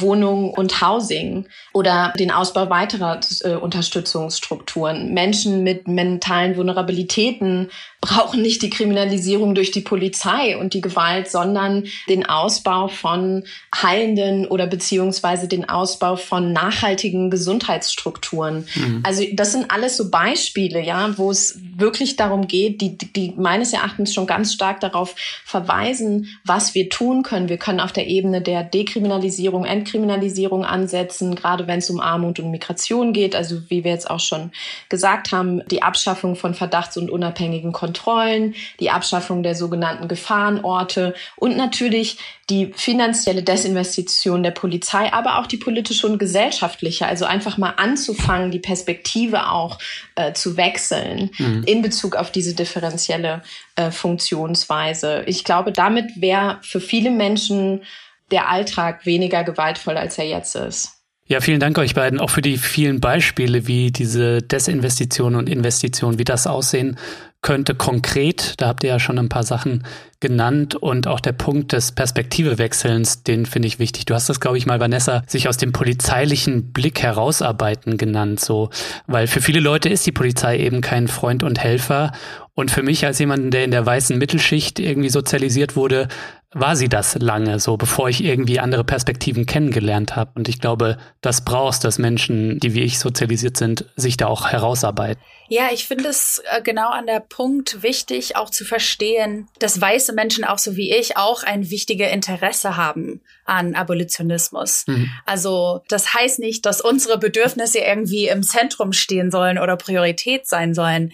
[0.00, 5.12] Wohnung und Housing oder den Ausbau weiterer äh, Unterstützungsstrukturen.
[5.12, 7.70] Menschen mit mentalen Vulnerabilitäten
[8.04, 14.46] brauchen nicht die Kriminalisierung durch die Polizei und die Gewalt, sondern den Ausbau von heilenden
[14.46, 18.66] oder beziehungsweise den Ausbau von nachhaltigen Gesundheitsstrukturen.
[18.74, 19.00] Mhm.
[19.04, 23.72] Also das sind alles so Beispiele, ja, wo es wirklich darum geht, die, die meines
[23.72, 25.14] Erachtens schon ganz stark darauf
[25.46, 27.48] verweisen, was wir tun können.
[27.48, 32.50] Wir können auf der Ebene der Dekriminalisierung, Entkriminalisierung ansetzen, gerade wenn es um Armut und
[32.50, 33.34] Migration geht.
[33.34, 34.52] Also wie wir jetzt auch schon
[34.90, 41.14] gesagt haben, die Abschaffung von Verdachts- und unabhängigen Kontrollen Kontrollen, die Abschaffung der sogenannten Gefahrenorte
[41.36, 42.18] und natürlich
[42.50, 47.06] die finanzielle Desinvestition der Polizei, aber auch die politische und gesellschaftliche.
[47.06, 49.78] Also einfach mal anzufangen, die Perspektive auch
[50.16, 51.62] äh, zu wechseln mhm.
[51.66, 53.42] in Bezug auf diese differenzielle
[53.76, 55.22] äh, Funktionsweise.
[55.26, 57.82] Ich glaube, damit wäre für viele Menschen
[58.30, 61.03] der Alltag weniger gewaltvoll, als er jetzt ist.
[61.26, 66.18] Ja, vielen Dank euch beiden auch für die vielen Beispiele, wie diese Desinvestition und Investition,
[66.18, 66.98] wie das aussehen
[67.40, 68.54] könnte konkret.
[68.58, 69.84] Da habt ihr ja schon ein paar Sachen
[70.20, 74.04] genannt und auch der Punkt des Perspektivewechselns, den finde ich wichtig.
[74.04, 78.70] Du hast das, glaube ich, mal, Vanessa, sich aus dem polizeilichen Blick herausarbeiten genannt, so,
[79.06, 82.12] weil für viele Leute ist die Polizei eben kein Freund und Helfer
[82.54, 86.08] Und für mich als jemanden, der in der weißen Mittelschicht irgendwie sozialisiert wurde,
[86.54, 90.30] war sie das lange, so bevor ich irgendwie andere Perspektiven kennengelernt habe.
[90.36, 94.48] Und ich glaube, das brauchst, dass Menschen, die wie ich sozialisiert sind, sich da auch
[94.50, 95.20] herausarbeiten.
[95.48, 100.12] Ja, ich finde es äh, genau an der Punkt wichtig, auch zu verstehen, dass weiße
[100.12, 104.84] Menschen auch so wie ich auch ein wichtiges Interesse haben an Abolitionismus.
[104.86, 105.10] Mhm.
[105.26, 110.72] Also das heißt nicht, dass unsere Bedürfnisse irgendwie im Zentrum stehen sollen oder Priorität sein
[110.72, 111.12] sollen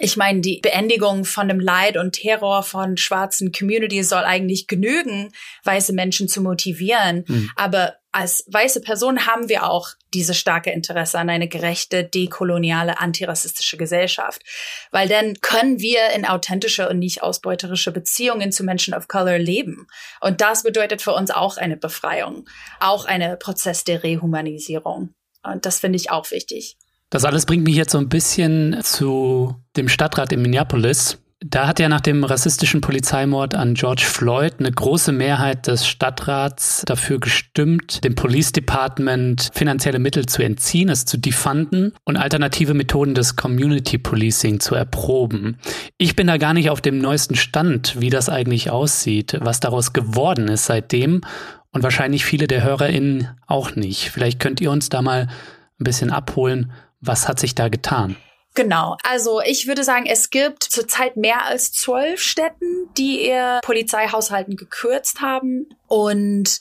[0.00, 5.30] ich meine, die Beendigung von dem Leid und Terror von schwarzen Communities soll eigentlich genügen,
[5.62, 7.24] weiße Menschen zu motivieren.
[7.28, 7.50] Mhm.
[7.54, 13.76] Aber als weiße Person haben wir auch diese starke Interesse an eine gerechte, dekoloniale, antirassistische
[13.76, 14.42] Gesellschaft.
[14.90, 19.86] Weil dann können wir in authentische und nicht ausbeuterische Beziehungen zu Menschen of Color leben.
[20.20, 22.48] Und das bedeutet für uns auch eine Befreiung,
[22.80, 25.14] auch eine Prozess der Rehumanisierung.
[25.44, 26.76] Und das finde ich auch wichtig.
[27.14, 31.22] Das alles bringt mich jetzt so ein bisschen zu dem Stadtrat in Minneapolis.
[31.38, 36.82] Da hat ja nach dem rassistischen Polizeimord an George Floyd eine große Mehrheit des Stadtrats
[36.84, 43.14] dafür gestimmt, dem Police Department finanzielle Mittel zu entziehen, es zu defunden und alternative Methoden
[43.14, 45.58] des Community Policing zu erproben.
[45.98, 49.92] Ich bin da gar nicht auf dem neuesten Stand, wie das eigentlich aussieht, was daraus
[49.92, 51.20] geworden ist seitdem
[51.70, 54.10] und wahrscheinlich viele der HörerInnen auch nicht.
[54.10, 55.28] Vielleicht könnt ihr uns da mal
[55.78, 56.72] ein bisschen abholen,
[57.06, 58.16] was hat sich da getan?
[58.54, 58.96] Genau.
[59.02, 65.20] Also ich würde sagen, es gibt zurzeit mehr als zwölf Städten, die ihr Polizeihaushalten gekürzt
[65.20, 65.66] haben.
[65.88, 66.60] Und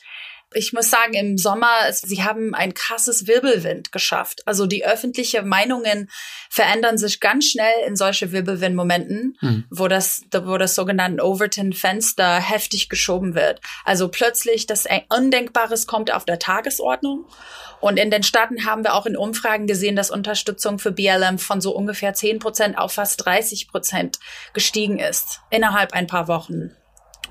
[0.54, 4.42] ich muss sagen, im Sommer, sie haben ein krasses Wirbelwind geschafft.
[4.46, 6.10] Also die öffentliche Meinungen
[6.50, 9.66] verändern sich ganz schnell in solche Wirbelwindmomenten, mhm.
[9.70, 13.62] wo das, wo das sogenannte Overton-Fenster heftig geschoben wird.
[13.86, 17.26] Also plötzlich das Undenkbares kommt auf der Tagesordnung
[17.84, 21.60] und in den Staaten haben wir auch in Umfragen gesehen, dass Unterstützung für BLM von
[21.60, 24.20] so ungefähr 10 Prozent auf fast 30 Prozent
[24.54, 26.72] gestiegen ist innerhalb ein paar Wochen.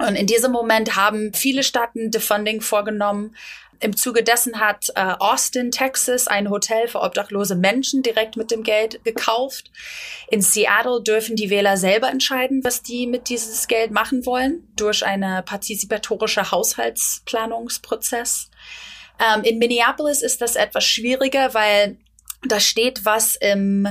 [0.06, 3.36] Und in diesem Moment haben viele Staaten Defunding vorgenommen.
[3.78, 8.62] Im Zuge dessen hat äh, Austin, Texas, ein Hotel für obdachlose Menschen direkt mit dem
[8.62, 9.72] Geld gekauft.
[10.30, 15.04] In Seattle dürfen die Wähler selber entscheiden, was die mit dieses Geld machen wollen, durch
[15.04, 18.50] eine partizipatorische Haushaltsplanungsprozess.
[19.18, 21.96] Ähm, in Minneapolis ist das etwas schwieriger, weil
[22.46, 23.88] da steht was im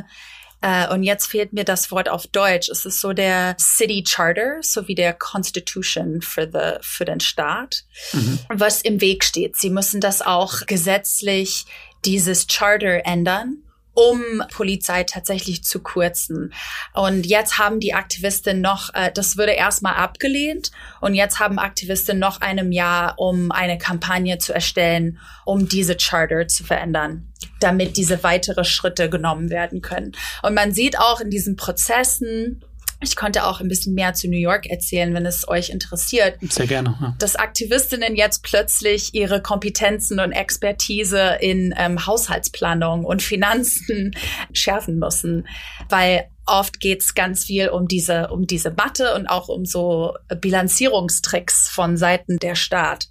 [0.64, 2.70] Uh, und jetzt fehlt mir das Wort auf Deutsch.
[2.70, 7.84] Es ist so der City Charter, so wie der Constitution für, the, für den Staat,
[8.14, 8.38] mhm.
[8.48, 9.58] was im Weg steht.
[9.58, 11.66] Sie müssen das auch gesetzlich
[12.06, 13.61] dieses Charter ändern
[13.94, 16.54] um Polizei tatsächlich zu kürzen.
[16.94, 22.20] Und jetzt haben die Aktivisten noch, äh, das würde erstmal abgelehnt und jetzt haben Aktivisten
[22.20, 27.28] noch einem Jahr, um eine Kampagne zu erstellen, um diese Charter zu verändern
[27.60, 30.14] damit diese weitere Schritte genommen werden können.
[30.42, 32.64] Und man sieht auch in diesen Prozessen,
[33.02, 36.38] ich konnte auch ein bisschen mehr zu New York erzählen, wenn es euch interessiert.
[36.50, 36.98] Sehr gerne.
[37.02, 37.16] Ja.
[37.20, 44.16] Dass Aktivistinnen jetzt plötzlich ihre Kompetenzen und Expertise in ähm, Haushaltsplanung und Finanzen
[44.54, 45.48] schärfen müssen,
[45.90, 51.70] weil oft geht's ganz viel um diese um diese Mathe und auch um so Bilanzierungstricks
[51.70, 53.08] von Seiten der Staat.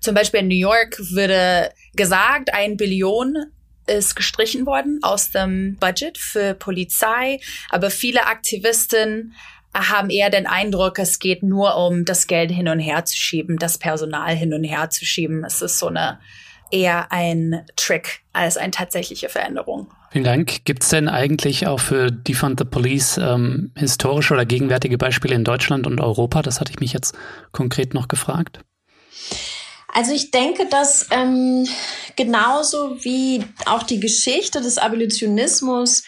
[0.00, 3.36] Zum Beispiel in New York würde gesagt, ein Billion
[3.86, 9.34] ist gestrichen worden aus dem Budget für Polizei, aber viele Aktivisten
[9.74, 13.58] haben eher den Eindruck, es geht nur um das Geld hin und her zu schieben,
[13.58, 15.44] das Personal hin und her zu schieben.
[15.44, 16.20] Es ist so eine
[16.70, 19.92] eher ein Trick als eine tatsächliche Veränderung.
[20.10, 20.64] Vielen Dank.
[20.64, 25.44] Gibt es denn eigentlich auch für Defund the Police ähm, historische oder gegenwärtige Beispiele in
[25.44, 26.42] Deutschland und Europa?
[26.42, 27.16] Das hatte ich mich jetzt
[27.52, 28.60] konkret noch gefragt.
[29.94, 31.68] Also ich denke, dass ähm,
[32.16, 36.02] genauso wie auch die Geschichte des Abolitionismus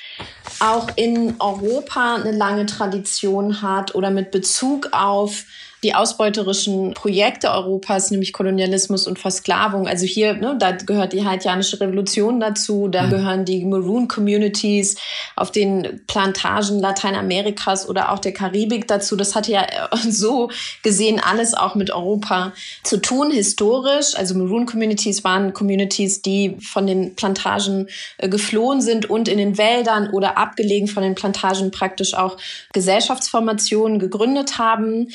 [0.58, 5.44] auch in Europa eine lange Tradition hat oder mit Bezug auf
[5.82, 9.86] die ausbeuterischen Projekte Europas, nämlich Kolonialismus und Versklavung.
[9.86, 13.10] Also hier, ne, da gehört die haitianische Revolution dazu, da mhm.
[13.10, 14.96] gehören die Maroon Communities
[15.36, 19.16] auf den Plantagen Lateinamerikas oder auch der Karibik dazu.
[19.16, 20.50] Das hat ja äh, so
[20.82, 24.16] gesehen alles auch mit Europa zu tun, historisch.
[24.16, 29.58] Also Maroon Communities waren Communities, die von den Plantagen äh, geflohen sind und in den
[29.58, 32.38] Wäldern oder abgelegen von den Plantagen praktisch auch
[32.72, 35.08] Gesellschaftsformationen gegründet haben.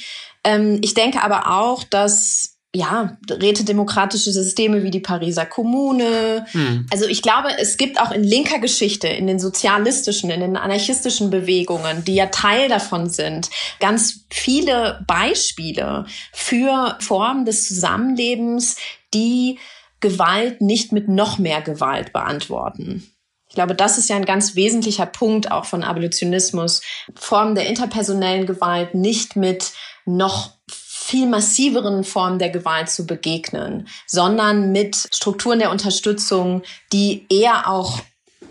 [0.43, 6.45] Ähm, ich denke aber auch, dass ja, rätedemokratische Systeme wie die Pariser Kommune.
[6.51, 6.85] Hm.
[6.89, 11.29] Also ich glaube, es gibt auch in linker Geschichte, in den sozialistischen, in den anarchistischen
[11.29, 13.49] Bewegungen, die ja Teil davon sind,
[13.81, 18.77] ganz viele Beispiele für Formen des Zusammenlebens,
[19.13, 19.59] die
[19.99, 23.03] Gewalt nicht mit noch mehr Gewalt beantworten.
[23.49, 26.81] Ich glaube, das ist ja ein ganz wesentlicher Punkt auch von Abolitionismus.
[27.15, 29.73] Formen der interpersonellen Gewalt nicht mit
[30.05, 37.67] noch viel massiveren Formen der Gewalt zu begegnen, sondern mit Strukturen der Unterstützung, die eher
[37.67, 37.99] auch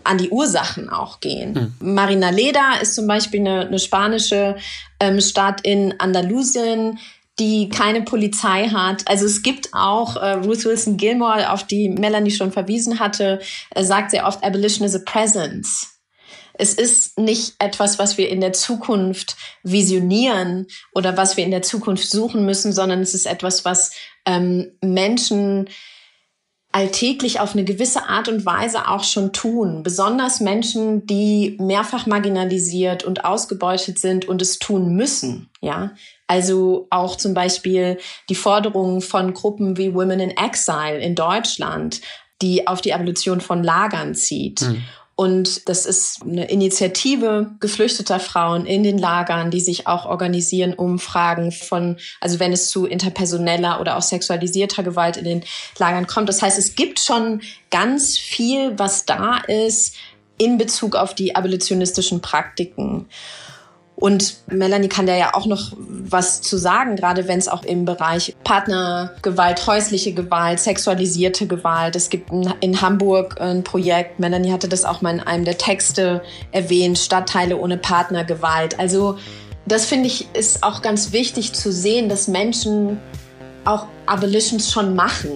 [0.05, 1.75] an die Ursachen auch gehen.
[1.81, 1.95] Mhm.
[1.95, 4.57] Marina Leda ist zum Beispiel eine, eine spanische
[4.99, 6.99] ähm, Stadt in Andalusien,
[7.39, 9.09] die keine Polizei hat.
[9.09, 13.83] Also es gibt auch äh, Ruth Wilson Gilmore, auf die Melanie schon verwiesen hatte, äh,
[13.83, 15.90] sagt sehr oft, Abolition is a presence.
[16.61, 21.63] Es ist nicht etwas, was wir in der Zukunft visionieren oder was wir in der
[21.63, 23.93] Zukunft suchen müssen, sondern es ist etwas, was
[24.27, 25.69] ähm, Menschen
[26.73, 29.83] alltäglich auf eine gewisse Art und Weise auch schon tun.
[29.83, 35.51] Besonders Menschen, die mehrfach marginalisiert und ausgebeutet sind und es tun müssen.
[35.61, 35.93] Ja,
[36.29, 42.03] also auch zum Beispiel die Forderungen von Gruppen wie Women in Exile in Deutschland,
[42.41, 44.63] die auf die Abolition von Lagern zieht.
[44.63, 44.83] Mhm.
[45.21, 50.99] Und das ist eine Initiative geflüchteter Frauen in den Lagern, die sich auch organisieren, um
[50.99, 55.45] Fragen von, also wenn es zu interpersoneller oder auch sexualisierter Gewalt in den
[55.77, 56.31] Lagern kommt.
[56.31, 59.95] Das heißt, es gibt schon ganz viel, was da ist
[60.39, 63.07] in Bezug auf die abolitionistischen Praktiken.
[64.01, 67.85] Und Melanie kann da ja auch noch was zu sagen, gerade wenn es auch im
[67.85, 71.95] Bereich Partnergewalt, häusliche Gewalt, sexualisierte Gewalt.
[71.97, 76.23] Es gibt in Hamburg ein Projekt, Melanie hatte das auch mal in einem der Texte
[76.51, 78.79] erwähnt, Stadtteile ohne Partnergewalt.
[78.79, 79.19] Also
[79.67, 82.99] das finde ich ist auch ganz wichtig zu sehen, dass Menschen
[83.67, 85.33] auch Abolitions schon machen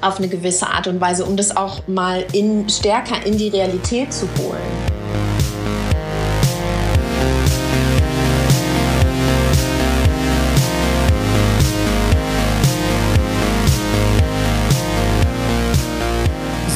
[0.00, 4.12] auf eine gewisse Art und Weise, um das auch mal in, stärker in die Realität
[4.12, 4.87] zu holen.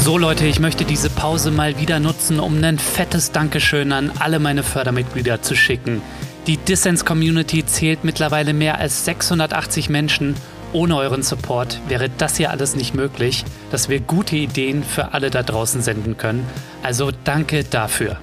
[0.02, 4.40] So Leute, ich möchte diese Pause mal wieder nutzen, um ein fettes Dankeschön an alle
[4.40, 6.02] meine Fördermitglieder zu schicken.
[6.48, 10.34] Die Dissens Community zählt mittlerweile mehr als 680 Menschen.
[10.72, 15.30] Ohne euren Support wäre das hier alles nicht möglich, dass wir gute Ideen für alle
[15.30, 16.44] da draußen senden können.
[16.82, 18.16] Also danke dafür.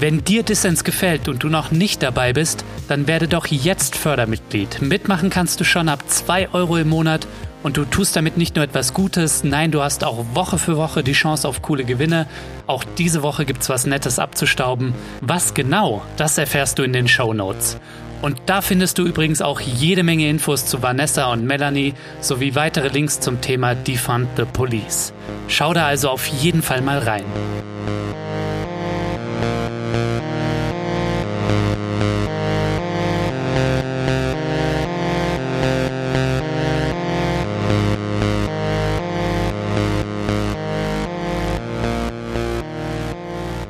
[0.00, 4.82] Wenn dir Dissens gefällt und du noch nicht dabei bist, dann werde doch jetzt Fördermitglied.
[4.82, 7.28] Mitmachen kannst du schon ab 2 Euro im Monat
[7.66, 11.02] und du tust damit nicht nur etwas Gutes, nein, du hast auch Woche für Woche
[11.02, 12.28] die Chance auf coole Gewinne.
[12.68, 14.94] Auch diese Woche gibt's was Nettes abzustauben.
[15.20, 17.80] Was genau, das erfährst du in den Show Notes.
[18.22, 22.86] Und da findest du übrigens auch jede Menge Infos zu Vanessa und Melanie sowie weitere
[22.86, 25.12] Links zum Thema Defund the Police.
[25.48, 27.24] Schau da also auf jeden Fall mal rein.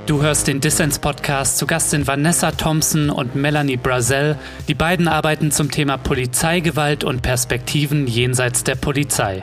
[0.06, 1.58] Du hörst den Dissens Podcast.
[1.58, 4.38] Zu Gast sind Vanessa Thompson und Melanie Brazel.
[4.68, 9.42] Die beiden arbeiten zum Thema Polizeigewalt und Perspektiven jenseits der Polizei.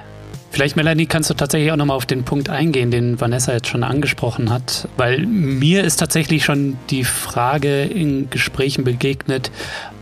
[0.52, 3.84] Vielleicht, Melanie, kannst du tatsächlich auch nochmal auf den Punkt eingehen, den Vanessa jetzt schon
[3.84, 9.52] angesprochen hat, weil mir ist tatsächlich schon die Frage in Gesprächen begegnet,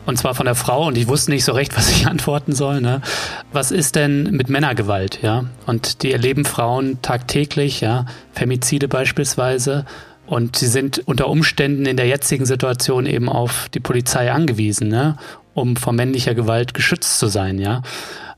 [0.06, 2.82] und zwar von der Frau, und ich wusste nicht so recht, was ich antworten soll.
[2.82, 3.02] Ne?
[3.52, 5.45] Was ist denn mit Männergewalt, ja?
[5.65, 9.86] Und die erleben Frauen tagtäglich, ja, Femizide beispielsweise.
[10.26, 15.18] Und sie sind unter Umständen in der jetzigen Situation eben auf die Polizei angewiesen, ne?
[15.54, 17.82] um vor männlicher Gewalt geschützt zu sein, ja.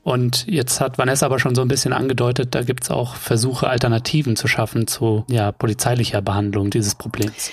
[0.02, 4.36] Und jetzt hat Vanessa aber schon so ein bisschen angedeutet, da gibt's auch Versuche, Alternativen
[4.36, 7.50] zu schaffen zu ja, polizeilicher Behandlung dieses Problems.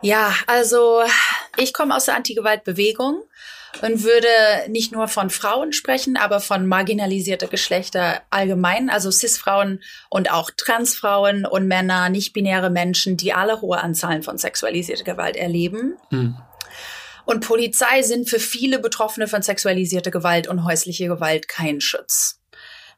[0.00, 1.00] Ja, also
[1.56, 3.22] ich komme aus der Antigewaltbewegung
[3.82, 4.28] und würde
[4.68, 11.46] nicht nur von Frauen sprechen, aber von marginalisierte Geschlechter allgemein, also Cis-Frauen und auch Transfrauen
[11.46, 15.96] und Männer, nicht-binäre Menschen, die alle hohe Anzahlen von sexualisierter Gewalt erleben.
[16.10, 16.36] Mhm.
[17.24, 22.40] Und Polizei sind für viele Betroffene von sexualisierter Gewalt und häuslicher Gewalt kein Schutz.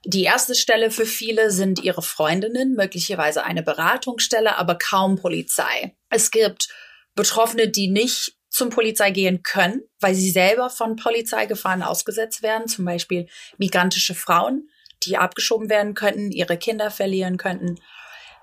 [0.05, 5.95] Die erste Stelle für viele sind ihre Freundinnen, möglicherweise eine Beratungsstelle, aber kaum Polizei.
[6.09, 6.69] Es gibt
[7.15, 12.85] Betroffene, die nicht zum Polizei gehen können, weil sie selber von Polizeigefahren ausgesetzt werden, zum
[12.85, 14.69] Beispiel migrantische Frauen,
[15.05, 17.77] die abgeschoben werden könnten, ihre Kinder verlieren könnten.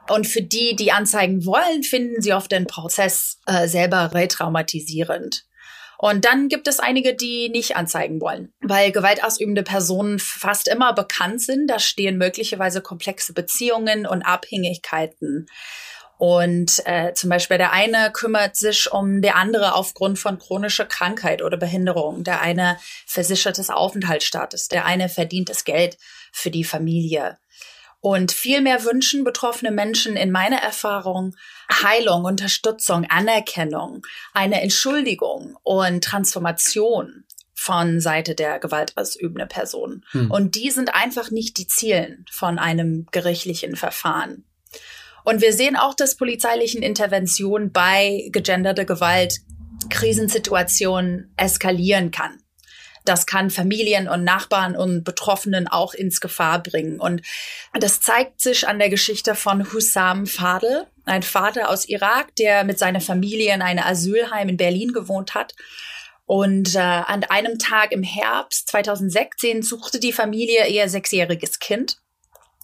[0.10, 5.44] Und für die, die anzeigen wollen, finden sie oft den Prozess äh, selber retraumatisierend.
[6.00, 11.42] Und dann gibt es einige, die nicht anzeigen wollen, weil gewaltausübende Personen fast immer bekannt
[11.42, 11.68] sind.
[11.68, 15.48] Da stehen möglicherweise komplexe Beziehungen und Abhängigkeiten
[16.18, 21.42] und äh, zum Beispiel der eine kümmert sich um der andere aufgrund von chronischer Krankheit
[21.44, 22.24] oder Behinderung.
[22.24, 24.68] Der eine versichert des Aufenthaltsstatus.
[24.68, 25.98] Der eine verdient das Geld
[26.32, 27.38] für die Familie.
[28.00, 31.36] Und vielmehr wünschen betroffene Menschen in meiner Erfahrung
[31.72, 40.06] Heilung, Unterstützung, Anerkennung, eine Entschuldigung und Transformation von Seite der gewaltausübenden Person.
[40.12, 40.32] Hm.
[40.32, 44.46] Und die sind einfach nicht die Zielen von einem gerichtlichen Verfahren.
[45.28, 49.42] Und wir sehen auch, dass polizeilichen Interventionen bei gegenderter Gewalt
[49.90, 52.42] Krisensituationen eskalieren kann.
[53.04, 57.02] Das kann Familien und Nachbarn und Betroffenen auch ins Gefahr bringen.
[57.02, 57.24] Und
[57.74, 62.80] das zeigt sich an der Geschichte von Hussam Fadel, ein Vater aus Irak, der mit
[62.80, 65.56] seiner Familie in einem Asylheim in Berlin gewohnt hat.
[66.26, 71.98] Und äh, an einem Tag im Herbst 2016 suchte die Familie ihr sechsjähriges Kind.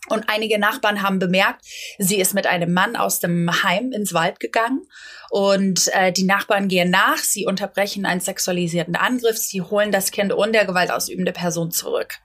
[0.10, 1.66] Und einige Nachbarn haben bemerkt,
[1.98, 4.82] sie ist mit einem Mann aus dem Heim ins Wald gegangen.
[5.30, 10.34] Und äh, die Nachbarn gehen nach, sie unterbrechen einen sexualisierten Angriff, sie holen das Kind
[10.34, 12.20] und der gewaltausübende Person zurück.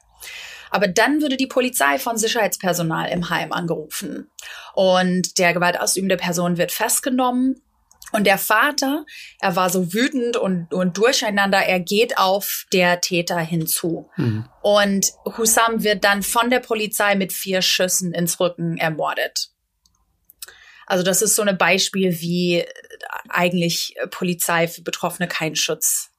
[0.70, 4.30] Aber dann würde die Polizei von Sicherheitspersonal im Heim angerufen.
[4.74, 7.62] Und der gewaltausübende Person wird festgenommen
[8.12, 9.04] und der Vater,
[9.40, 14.08] er war so wütend und, und durcheinander, er geht auf der Täter hinzu.
[14.16, 14.48] Mhm.
[14.62, 19.50] Und Hussam wird dann von der Polizei mit vier Schüssen ins Rücken ermordet.
[20.86, 22.64] Also das ist so ein Beispiel, wie
[23.28, 26.10] eigentlich Polizei für Betroffene keinen Schutz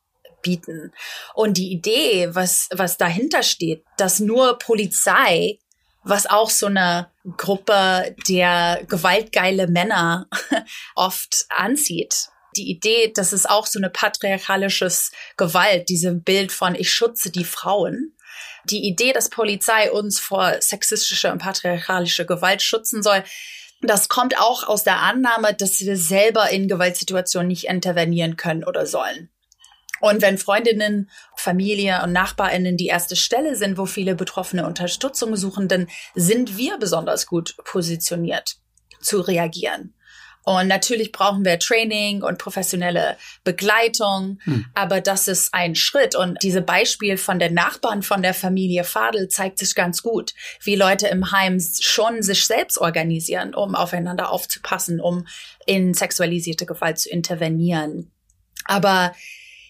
[0.43, 0.93] bieten.
[1.33, 5.57] Und die Idee, was, was dahinter steht, dass nur Polizei
[6.03, 10.27] was auch so eine Gruppe der gewaltgeile Männer
[10.95, 12.29] oft anzieht.
[12.55, 17.45] Die Idee, dass es auch so eine patriarchalisches Gewalt, diesem Bild von ich schütze die
[17.45, 18.15] Frauen.
[18.65, 23.23] Die Idee, dass Polizei uns vor sexistischer und patriarchalischer Gewalt schützen soll,
[23.81, 28.85] das kommt auch aus der Annahme, dass wir selber in Gewaltsituationen nicht intervenieren können oder
[28.85, 29.29] sollen.
[29.99, 35.67] Und wenn Freundinnen, Familie und Nachbarinnen die erste Stelle sind, wo viele Betroffene Unterstützung suchen,
[35.67, 38.57] dann sind wir besonders gut positioniert
[39.01, 39.93] zu reagieren.
[40.43, 44.65] Und natürlich brauchen wir Training und professionelle Begleitung, hm.
[44.73, 46.15] aber das ist ein Schritt.
[46.15, 50.33] Und diese Beispiel von den Nachbarn von der Familie Fadel zeigt sich ganz gut,
[50.63, 55.27] wie Leute im Heim schon sich selbst organisieren, um aufeinander aufzupassen, um
[55.65, 58.11] in sexualisierte Gewalt zu intervenieren.
[58.65, 59.13] Aber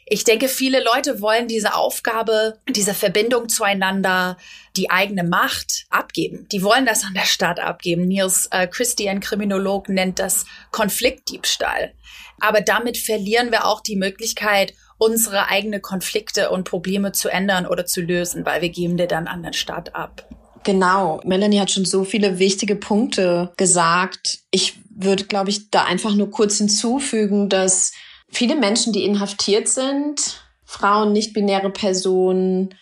[0.10, 4.38] ich denke, viele Leute wollen diese Aufgabe, diese Verbindung zueinander,
[4.76, 6.48] die eigene Macht abgeben.
[6.52, 8.08] Die wollen das an der Stadt abgeben.
[8.08, 11.94] Niels äh, Christie, Kriminolog, nennt das Konfliktdiebstahl.
[12.40, 17.86] Aber damit verlieren wir auch die Möglichkeit, unsere eigenen Konflikte und Probleme zu ändern oder
[17.86, 20.28] zu lösen, weil wir geben die dann an den Staat ab.
[20.64, 21.22] Genau.
[21.24, 24.40] Melanie hat schon so viele wichtige Punkte gesagt.
[24.52, 27.94] Ich würde, glaube ich, da einfach nur kurz hinzufügen, dass
[28.32, 32.76] Viele Menschen, die inhaftiert sind, Frauen, nicht-binäre Personen,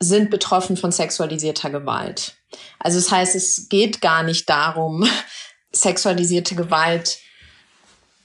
[0.00, 2.36] sind betroffen von sexualisierter Gewalt.
[2.78, 5.08] Also das heißt, es geht gar nicht darum,
[5.72, 7.18] sexualisierte Gewalt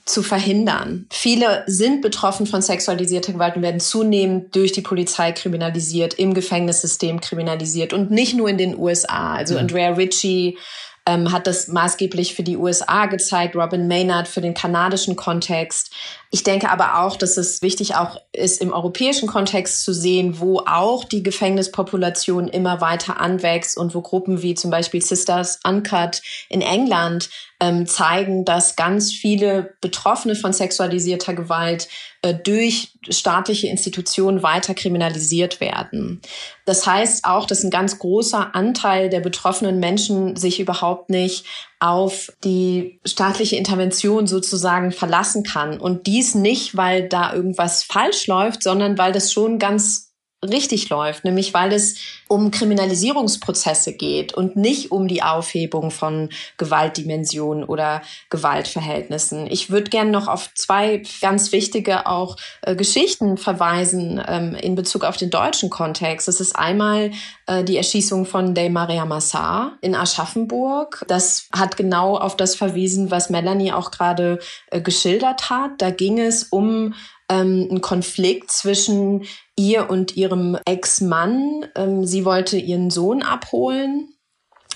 [0.06, 1.06] zu verhindern.
[1.12, 7.22] Viele sind betroffen von sexualisierter Gewalt und werden zunehmend durch die Polizei kriminalisiert, im Gefängnissystem
[7.22, 9.36] kriminalisiert und nicht nur in den USA.
[9.36, 9.62] Also mhm.
[9.62, 10.58] Andrea Ritchie
[11.06, 15.94] ähm, hat das maßgeblich für die USA gezeigt, Robin Maynard für den kanadischen Kontext.
[16.32, 20.60] Ich denke aber auch, dass es wichtig auch ist, im europäischen Kontext zu sehen, wo
[20.60, 26.62] auch die Gefängnispopulation immer weiter anwächst und wo Gruppen wie zum Beispiel Sisters Uncut in
[26.62, 31.88] England ähm, zeigen, dass ganz viele Betroffene von sexualisierter Gewalt
[32.22, 36.22] äh, durch staatliche Institutionen weiter kriminalisiert werden.
[36.66, 41.46] Das heißt auch, dass ein ganz großer Anteil der betroffenen Menschen sich überhaupt nicht
[41.80, 45.80] auf die staatliche Intervention sozusagen verlassen kann.
[45.80, 50.09] Und dies nicht, weil da irgendwas falsch läuft, sondern weil das schon ganz
[50.44, 51.96] richtig läuft, nämlich weil es
[52.28, 59.48] um Kriminalisierungsprozesse geht und nicht um die Aufhebung von Gewaltdimensionen oder Gewaltverhältnissen.
[59.48, 65.04] Ich würde gerne noch auf zwei ganz wichtige auch äh, Geschichten verweisen ähm, in Bezug
[65.04, 66.28] auf den deutschen Kontext.
[66.30, 67.12] Das ist einmal
[67.48, 71.04] äh, die Erschießung von Day Maria Massar in Aschaffenburg.
[71.10, 75.72] Das hat genau auf das verwiesen, was Melanie auch gerade äh, geschildert hat.
[75.80, 76.94] Da ging es um
[77.30, 79.26] ähm, ein Konflikt zwischen
[79.56, 81.68] ihr und ihrem Ex-Mann.
[81.76, 84.10] Ähm, sie wollte ihren Sohn abholen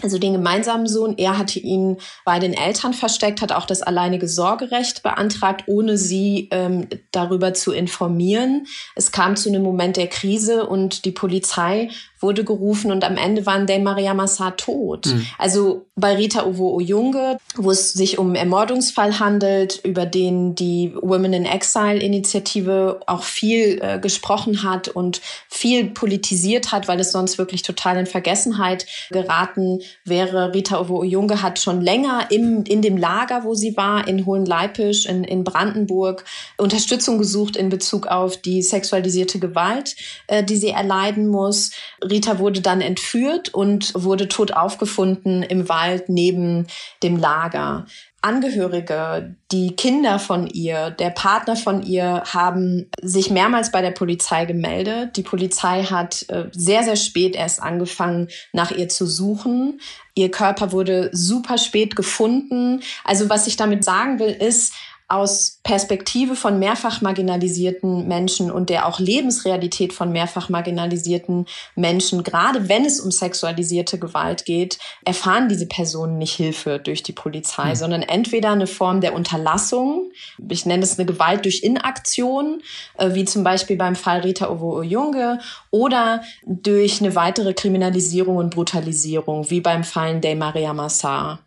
[0.01, 1.18] also den gemeinsamen Sohn.
[1.18, 6.49] Er hatte ihn bei den Eltern versteckt, hat auch das alleinige Sorgerecht beantragt, ohne sie
[6.51, 8.66] ähm, darüber zu informieren.
[8.95, 11.89] Es kam zu einem Moment der Krise und die Polizei
[12.24, 15.05] wurde gerufen und am Ende waren Dane Maria Massar tot.
[15.07, 15.28] Mhm.
[15.38, 21.34] Also bei Rita Uwo Oyunge, wo es sich um Ermordungsfall handelt, über den die Women
[21.34, 27.38] in Exile Initiative auch viel äh, gesprochen hat und viel politisiert hat, weil es sonst
[27.38, 30.53] wirklich total in Vergessenheit geraten wäre.
[30.53, 35.05] Rita Uwo Oyunge hat schon länger im, in dem Lager, wo sie war, in Hohenleipisch,
[35.05, 36.26] in, in Brandenburg,
[36.57, 39.95] Unterstützung gesucht in Bezug auf die sexualisierte Gewalt,
[40.28, 41.71] äh, die sie erleiden muss.
[42.14, 46.68] Rita wurde dann entführt und wurde tot aufgefunden im Wald neben
[47.01, 47.88] dem Lager.
[48.22, 54.45] Angehörige, die Kinder von ihr, der Partner von ihr haben sich mehrmals bei der Polizei
[54.45, 55.18] gemeldet.
[55.18, 59.82] Die Polizei hat äh, sehr, sehr spät erst angefangen, nach ihr zu suchen.
[60.16, 62.82] Ihr Körper wurde super spät gefunden.
[63.03, 64.74] Also was ich damit sagen will, ist,
[65.14, 71.45] aus Perspektive von mehrfach marginalisierten Menschen und der auch Lebensrealität von mehrfach marginalisierten
[71.76, 77.11] Menschen, gerade wenn es um sexualisierte Gewalt geht, erfahren diese Personen nicht Hilfe durch die
[77.11, 77.76] Polizei, mhm.
[77.76, 80.11] sondern entweder eine Form der Unterlassung,
[80.49, 82.61] ich nenne es eine Gewalt durch Inaktion,
[82.97, 85.39] äh, wie zum Beispiel beim Fall Rita Ovo Oyunge,
[85.70, 91.39] oder durch eine weitere Kriminalisierung und Brutalisierung, wie beim Fall de Maria Massar.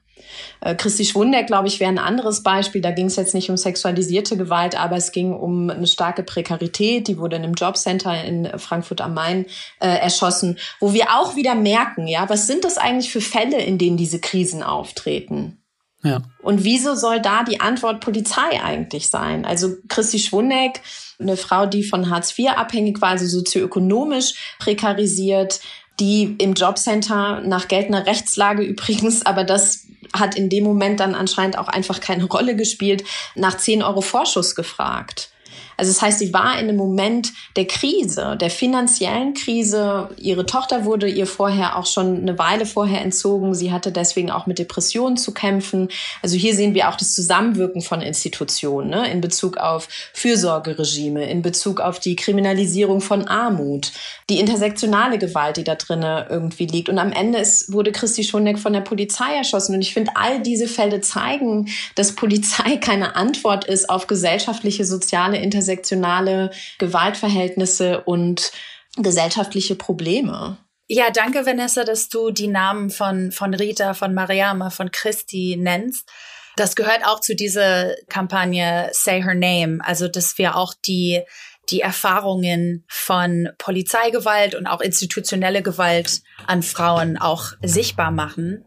[0.61, 2.81] Äh, Christi Schwundeck, glaube ich, wäre ein anderes Beispiel.
[2.81, 7.09] Da ging es jetzt nicht um sexualisierte Gewalt, aber es ging um eine starke Prekarität.
[7.09, 9.47] Die wurde in einem Jobcenter in Frankfurt am Main
[9.81, 13.79] äh, erschossen, wo wir auch wieder merken, ja, was sind das eigentlich für Fälle, in
[13.79, 15.59] denen diese Krisen auftreten?
[16.03, 16.23] Ja.
[16.43, 19.45] Und wieso soll da die Antwort Polizei eigentlich sein?
[19.45, 20.81] Also Christi Schwundeck,
[21.19, 25.61] eine Frau, die von Hartz IV abhängig war, also sozioökonomisch prekarisiert,
[25.99, 31.59] die im Jobcenter nach geltender Rechtslage übrigens, aber das hat in dem Moment dann anscheinend
[31.59, 33.05] auch einfach keine Rolle gespielt,
[33.35, 35.31] nach 10 Euro Vorschuss gefragt.
[35.77, 40.09] Also das heißt, sie war in einem Moment der Krise, der finanziellen Krise.
[40.17, 43.55] Ihre Tochter wurde ihr vorher auch schon eine Weile vorher entzogen.
[43.55, 45.89] Sie hatte deswegen auch mit Depressionen zu kämpfen.
[46.23, 51.43] Also hier sehen wir auch das Zusammenwirken von Institutionen ne, in Bezug auf Fürsorgeregime, in
[51.43, 53.93] Bezug auf die Kriminalisierung von Armut,
[54.31, 56.89] die intersektionale Gewalt, die da drinnen irgendwie liegt.
[56.89, 59.75] Und am Ende ist, wurde Christi Schoneck von der Polizei erschossen.
[59.75, 65.37] Und ich finde, all diese Fälle zeigen, dass Polizei keine Antwort ist auf gesellschaftliche, soziale
[65.37, 68.53] Intersektionen intersektionale Gewaltverhältnisse und
[68.97, 70.59] gesellschaftliche Probleme.
[70.89, 76.09] Ja, danke, Vanessa, dass du die Namen von, von Rita, von Mariama, von Christi nennst.
[76.57, 81.23] Das gehört auch zu dieser Kampagne Say Her Name, also dass wir auch die
[81.69, 88.65] die Erfahrungen von Polizeigewalt und auch institutionelle Gewalt an Frauen auch sichtbar machen.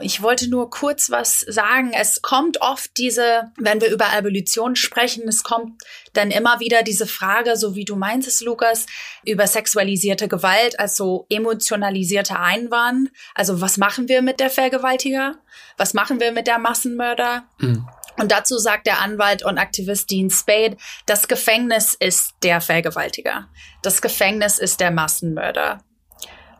[0.00, 1.92] Ich wollte nur kurz was sagen.
[1.92, 5.82] Es kommt oft diese, wenn wir über Abolition sprechen, es kommt
[6.12, 8.86] dann immer wieder diese Frage, so wie du meintest, Lukas,
[9.24, 13.10] über sexualisierte Gewalt, also emotionalisierte Einwand.
[13.34, 15.36] Also was machen wir mit der Vergewaltiger?
[15.76, 17.44] Was machen wir mit der Massenmörder?
[17.58, 17.88] Mhm.
[18.18, 20.76] Und dazu sagt der Anwalt und Aktivist Dean Spade,
[21.06, 23.48] das Gefängnis ist der Vergewaltiger.
[23.82, 25.80] Das Gefängnis ist der Massenmörder.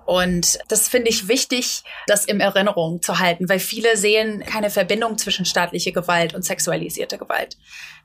[0.08, 5.18] Und das finde ich wichtig, das im Erinnerung zu halten, weil viele sehen keine Verbindung
[5.18, 7.58] zwischen staatlicher Gewalt und sexualisierter Gewalt.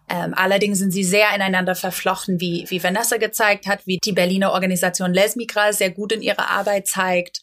[0.09, 4.51] Ähm, allerdings sind sie sehr ineinander verflochten, wie, wie Vanessa gezeigt hat, wie die Berliner
[4.51, 7.41] Organisation Lesmigra sehr gut in ihrer Arbeit zeigt.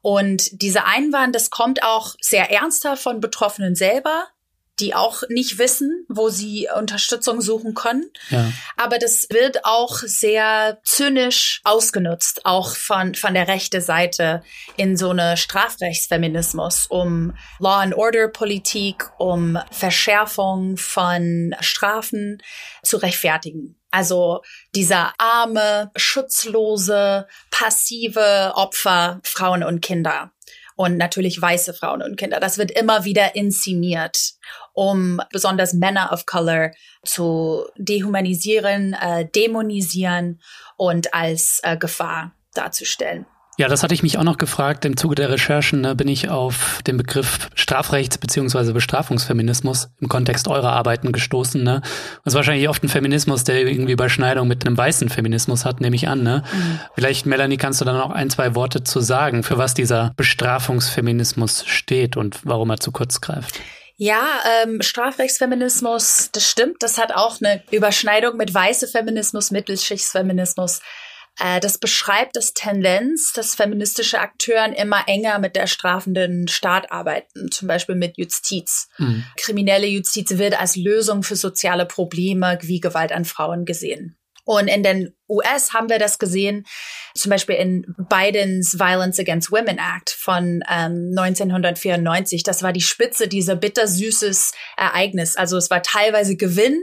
[0.00, 4.28] Und dieser Einwand, das kommt auch sehr ernsthaft von Betroffenen selber
[4.80, 8.10] die auch nicht wissen, wo sie Unterstützung suchen können.
[8.30, 8.50] Ja.
[8.76, 14.42] Aber das wird auch sehr zynisch ausgenutzt, auch von, von der rechten Seite
[14.76, 22.42] in so eine Strafrechtsfeminismus, um Law and Order Politik, um Verschärfung von Strafen
[22.82, 23.76] zu rechtfertigen.
[23.90, 24.42] Also
[24.74, 30.32] dieser arme, schutzlose, passive Opfer, Frauen und Kinder
[30.80, 32.40] und natürlich weiße Frauen und Kinder.
[32.40, 34.32] Das wird immer wieder inszeniert,
[34.72, 36.70] um besonders Männer of Color
[37.04, 40.40] zu dehumanisieren, äh, dämonisieren
[40.78, 43.26] und als äh, Gefahr darzustellen.
[43.60, 44.86] Ja, das hatte ich mich auch noch gefragt.
[44.86, 48.72] Im Zuge der Recherchen ne, bin ich auf den Begriff Strafrechts- bzw.
[48.72, 51.62] Bestrafungsfeminismus im Kontext eurer Arbeiten gestoßen.
[51.62, 51.82] Ne?
[52.24, 55.94] Das ist wahrscheinlich oft ein Feminismus, der irgendwie Überschneidung mit einem weißen Feminismus hat, nehme
[55.94, 56.22] ich an.
[56.22, 56.42] Ne?
[56.50, 56.80] Mhm.
[56.94, 61.66] Vielleicht, Melanie, kannst du da noch ein, zwei Worte zu sagen, für was dieser Bestrafungsfeminismus
[61.66, 63.60] steht und warum er zu kurz greift.
[63.98, 64.22] Ja,
[64.64, 66.76] ähm, Strafrechtsfeminismus, das stimmt.
[66.82, 70.80] Das hat auch eine Überschneidung mit weiße Feminismus, Mittelschichtsfeminismus.
[71.38, 77.50] Äh, das beschreibt das Tendenz, dass feministische Akteuren immer enger mit der strafenden Staat arbeiten,
[77.50, 78.88] zum Beispiel mit Justiz.
[78.98, 79.24] Mhm.
[79.36, 84.16] Kriminelle Justiz wird als Lösung für soziale Probleme wie Gewalt an Frauen gesehen.
[84.44, 86.66] Und in den US haben wir das gesehen,
[87.20, 92.42] zum Beispiel in Bidens Violence Against Women Act von ähm, 1994.
[92.42, 95.36] Das war die Spitze dieser bittersüßes Ereignis.
[95.36, 96.82] Also es war teilweise Gewinn,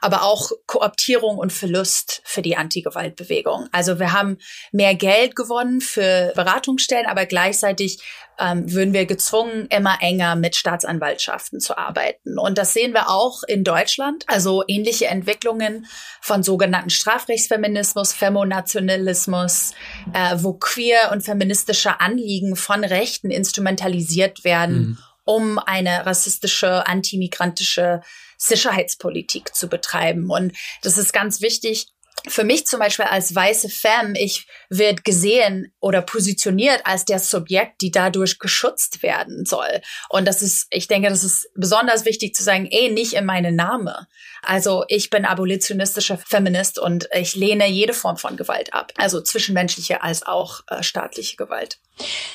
[0.00, 3.68] aber auch Kooptierung und Verlust für die Anti-Gewalt-Bewegung.
[3.72, 4.38] Also wir haben
[4.72, 7.98] mehr Geld gewonnen für Beratungsstellen, aber gleichzeitig
[8.38, 12.38] ähm, würden wir gezwungen, immer enger mit Staatsanwaltschaften zu arbeiten.
[12.38, 14.24] Und das sehen wir auch in Deutschland.
[14.28, 15.86] Also ähnliche Entwicklungen
[16.20, 19.72] von sogenannten Strafrechtsfeminismus, Femonationalismus,
[20.12, 24.98] äh, wo queer und feministische Anliegen von Rechten instrumentalisiert werden, mhm.
[25.24, 28.02] um eine rassistische, antimigrantische
[28.36, 30.30] Sicherheitspolitik zu betreiben.
[30.30, 31.88] Und das ist ganz wichtig,
[32.26, 37.80] für mich zum Beispiel als weiße Femme, ich wird gesehen oder positioniert als der Subjekt,
[37.80, 39.80] die dadurch geschützt werden soll.
[40.08, 43.52] Und das ist, ich denke, das ist besonders wichtig zu sagen, eh, nicht in meine
[43.52, 44.06] Name.
[44.42, 48.92] Also ich bin abolitionistischer Feminist und ich lehne jede Form von Gewalt ab.
[48.96, 51.78] Also zwischenmenschliche als auch äh, staatliche Gewalt.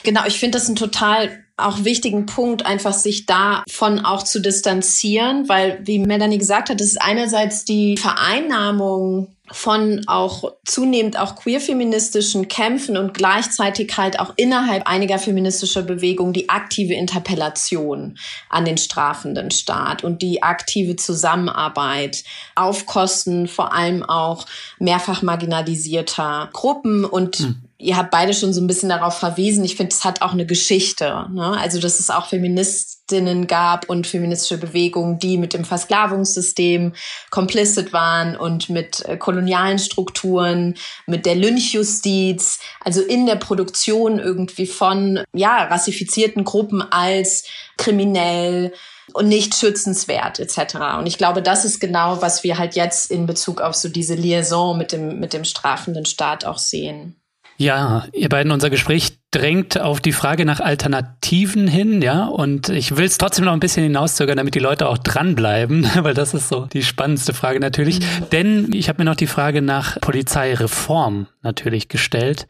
[0.04, 5.48] Genau, ich finde das einen total auch wichtigen Punkt, einfach sich davon auch zu distanzieren,
[5.48, 12.48] weil, wie Melanie gesagt hat, das ist einerseits die Vereinnahmung von auch zunehmend auch queer-feministischen
[12.48, 18.18] Kämpfen und gleichzeitig halt auch innerhalb einiger feministischer Bewegungen die aktive Interpellation
[18.50, 22.24] an den strafenden Staat und die aktive Zusammenarbeit
[22.56, 24.46] auf Kosten vor allem auch
[24.80, 29.64] mehrfach marginalisierter Gruppen und hm ihr habt beide schon so ein bisschen darauf verwiesen.
[29.64, 31.28] Ich finde, es hat auch eine Geschichte.
[31.32, 31.58] Ne?
[31.60, 36.94] Also, dass es auch Feministinnen gab und feministische Bewegungen, die mit dem Versklavungssystem
[37.30, 40.76] complicit waren und mit äh, kolonialen Strukturen,
[41.06, 47.44] mit der Lynchjustiz, also in der Produktion irgendwie von, ja, rassifizierten Gruppen als
[47.78, 48.74] kriminell,
[49.12, 50.76] und nicht schützenswert etc.
[50.98, 54.16] Und ich glaube, das ist genau, was wir halt jetzt in Bezug auf so diese
[54.16, 57.22] Liaison mit dem, mit dem strafenden Staat auch sehen.
[57.58, 62.98] Ja, ihr beiden, unser Gespräch drängt auf die Frage nach Alternativen hin, ja, und ich
[62.98, 66.50] will es trotzdem noch ein bisschen hinauszögern, damit die Leute auch dranbleiben, weil das ist
[66.50, 68.00] so die spannendste Frage natürlich.
[68.00, 68.30] Mhm.
[68.32, 72.48] Denn ich habe mir noch die Frage nach Polizeireform natürlich gestellt.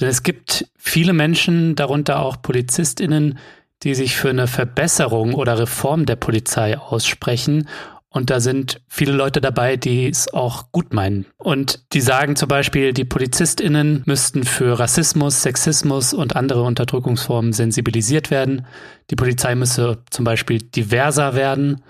[0.00, 3.38] Denn es gibt viele Menschen, darunter auch PolizistInnen,
[3.82, 7.68] die sich für eine Verbesserung oder Reform der Polizei aussprechen
[8.12, 11.24] und da sind viele Leute dabei, die es auch gut meinen.
[11.38, 18.30] Und die sagen zum Beispiel, die PolizistInnen müssten für Rassismus, Sexismus und andere Unterdrückungsformen sensibilisiert
[18.30, 18.66] werden.
[19.10, 21.82] Die Polizei müsse zum Beispiel diverser werden.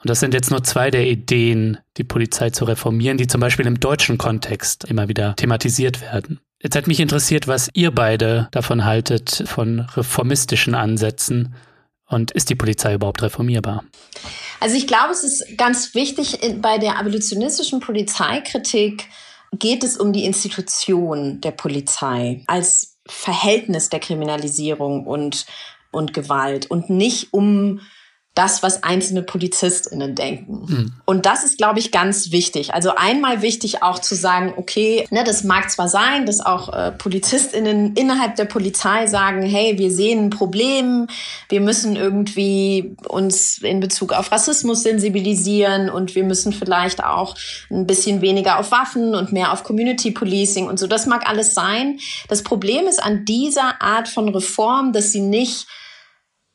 [0.00, 3.66] Und das sind jetzt nur zwei der Ideen, die Polizei zu reformieren, die zum Beispiel
[3.66, 6.40] im deutschen Kontext immer wieder thematisiert werden.
[6.60, 11.54] Jetzt hat mich interessiert, was ihr beide davon haltet, von reformistischen Ansätzen.
[12.08, 13.84] Und ist die Polizei überhaupt reformierbar?
[14.60, 19.04] Also ich glaube, es ist ganz wichtig, bei der abolitionistischen Polizeikritik
[19.52, 25.46] geht es um die Institution der Polizei als Verhältnis der Kriminalisierung und,
[25.90, 27.80] und Gewalt und nicht um
[28.38, 30.64] das, was einzelne PolizistInnen denken.
[30.68, 30.92] Mhm.
[31.04, 32.72] Und das ist, glaube ich, ganz wichtig.
[32.72, 36.92] Also einmal wichtig auch zu sagen, okay, ne, das mag zwar sein, dass auch äh,
[36.92, 41.08] PolizistInnen innerhalb der Polizei sagen, hey, wir sehen ein Problem,
[41.48, 47.34] wir müssen irgendwie uns in Bezug auf Rassismus sensibilisieren und wir müssen vielleicht auch
[47.72, 50.86] ein bisschen weniger auf Waffen und mehr auf Community Policing und so.
[50.86, 51.98] Das mag alles sein.
[52.28, 55.66] Das Problem ist an dieser Art von Reform, dass sie nicht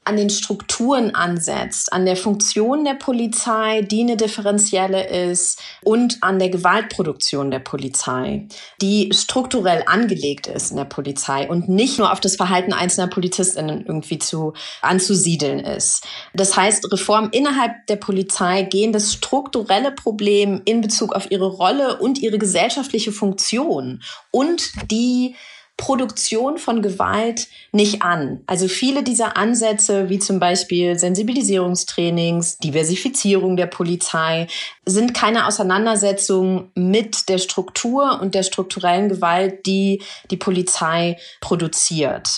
[0.05, 6.39] an den Strukturen ansetzt, an der Funktion der Polizei, die eine differenzielle ist, und an
[6.39, 8.47] der Gewaltproduktion der Polizei,
[8.81, 13.85] die strukturell angelegt ist in der Polizei und nicht nur auf das Verhalten einzelner Polizistinnen
[13.85, 16.05] irgendwie zu anzusiedeln ist.
[16.33, 21.99] Das heißt, Reformen innerhalb der Polizei gehen das strukturelle Problem in Bezug auf ihre Rolle
[21.99, 24.01] und ihre gesellschaftliche Funktion
[24.31, 25.35] und die
[25.78, 28.41] Produktion von Gewalt nicht an.
[28.45, 34.47] Also viele dieser Ansätze, wie zum Beispiel Sensibilisierungstrainings, Diversifizierung der Polizei,
[34.86, 42.30] sind keine Auseinandersetzung mit der Struktur und der strukturellen Gewalt, die die Polizei produziert.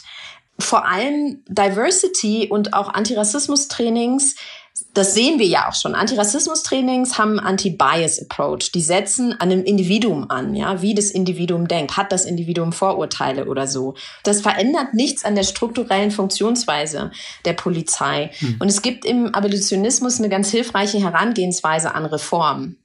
[0.58, 4.36] Vor allem Diversity und auch Antirassismus-Trainings
[4.94, 5.96] das sehen wir ja auch schon.
[5.96, 8.72] Antirassismus-Trainings haben Anti-Bias-Approach.
[8.74, 11.96] Die setzen an einem Individuum an, ja, wie das Individuum denkt.
[11.96, 13.96] Hat das Individuum Vorurteile oder so?
[14.24, 17.12] Das verändert nichts an der strukturellen Funktionsweise
[17.46, 18.32] der Polizei.
[18.40, 18.58] Hm.
[18.60, 22.76] Und es gibt im Abolitionismus eine ganz hilfreiche Herangehensweise an Reform.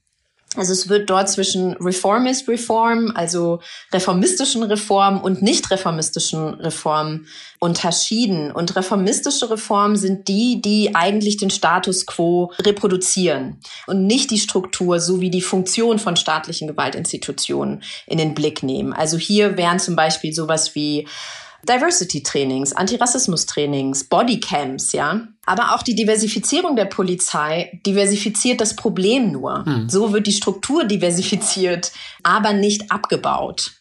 [0.57, 3.61] Also es wird dort zwischen Reformist Reform, also
[3.92, 7.28] reformistischen Reformen und nicht reformistischen Reformen
[7.61, 8.51] unterschieden.
[8.51, 14.98] Und reformistische Reformen sind die, die eigentlich den Status quo reproduzieren und nicht die Struktur
[14.98, 18.92] sowie die Funktion von staatlichen Gewaltinstitutionen in den Blick nehmen.
[18.92, 21.07] Also hier wären zum Beispiel sowas wie
[21.68, 25.28] Diversity-Trainings, Antirassismus-Trainings, Bodycams, ja.
[25.46, 29.64] Aber auch die Diversifizierung der Polizei diversifiziert das Problem nur.
[29.66, 29.88] Mhm.
[29.88, 31.92] So wird die Struktur diversifiziert,
[32.22, 33.72] aber nicht abgebaut.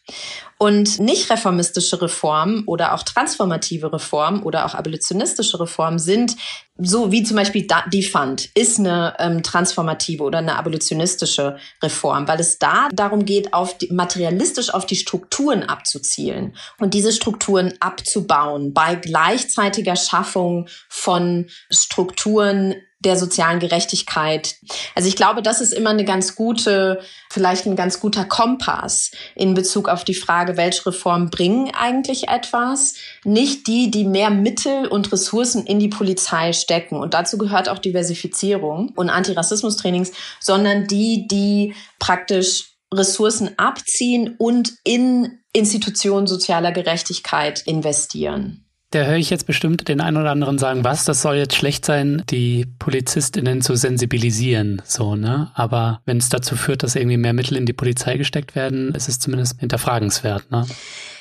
[0.61, 6.35] Und nicht reformistische Reformen oder auch transformative Reformen oder auch abolitionistische Reformen sind
[6.81, 12.57] so wie zum Beispiel Defund ist eine ähm, transformative oder eine abolitionistische Reform, weil es
[12.57, 18.95] da darum geht, auf die, materialistisch auf die Strukturen abzuzielen und diese Strukturen abzubauen bei
[18.95, 24.55] gleichzeitiger Schaffung von Strukturen, der sozialen Gerechtigkeit.
[24.93, 29.53] Also ich glaube, das ist immer eine ganz gute, vielleicht ein ganz guter Kompass in
[29.53, 32.95] Bezug auf die Frage, welche Reformen bringen eigentlich etwas.
[33.23, 36.97] Nicht die, die mehr Mittel und Ressourcen in die Polizei stecken.
[36.97, 45.39] Und dazu gehört auch Diversifizierung und Antirassismus-Trainings, sondern die, die praktisch Ressourcen abziehen und in
[45.53, 48.68] Institutionen sozialer Gerechtigkeit investieren.
[48.91, 51.85] Da höre ich jetzt bestimmt den einen oder anderen sagen, was, das soll jetzt schlecht
[51.85, 55.51] sein, die PolizistInnen zu sensibilisieren, so, ne?
[55.53, 59.07] Aber wenn es dazu führt, dass irgendwie mehr Mittel in die Polizei gesteckt werden, ist
[59.07, 60.65] es zumindest hinterfragenswert, ne?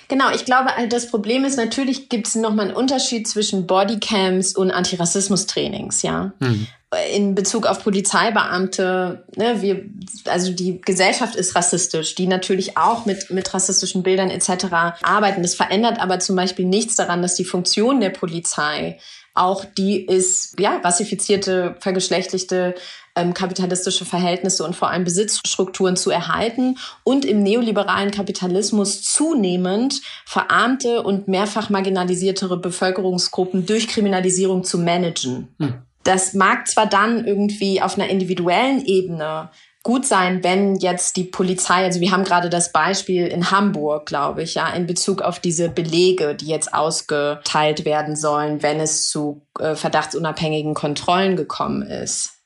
[0.08, 4.70] Genau, ich glaube, das Problem ist, natürlich gibt es nochmal einen Unterschied zwischen Bodycams und
[4.70, 6.32] Antirassismus-Trainings, ja.
[6.40, 6.66] Hm
[7.12, 9.84] in Bezug auf Polizeibeamte, ne, wir,
[10.24, 14.72] also die Gesellschaft ist rassistisch, die natürlich auch mit, mit rassistischen Bildern etc.
[15.02, 15.42] arbeiten.
[15.42, 18.98] Das verändert aber zum Beispiel nichts daran, dass die Funktion der Polizei
[19.34, 22.74] auch die ist, ja, rassifizierte, vergeschlechtlichte,
[23.18, 31.02] ähm, kapitalistische Verhältnisse und vor allem Besitzstrukturen zu erhalten und im neoliberalen Kapitalismus zunehmend verarmte
[31.02, 35.48] und mehrfach marginalisiertere Bevölkerungsgruppen durch Kriminalisierung zu managen.
[35.58, 35.74] Hm.
[36.04, 39.50] Das mag zwar dann irgendwie auf einer individuellen Ebene
[39.82, 44.42] gut sein, wenn jetzt die Polizei, also wir haben gerade das Beispiel in Hamburg, glaube
[44.42, 49.42] ich, ja, in Bezug auf diese Belege, die jetzt ausgeteilt werden sollen, wenn es zu
[49.58, 52.37] äh, verdachtsunabhängigen Kontrollen gekommen ist.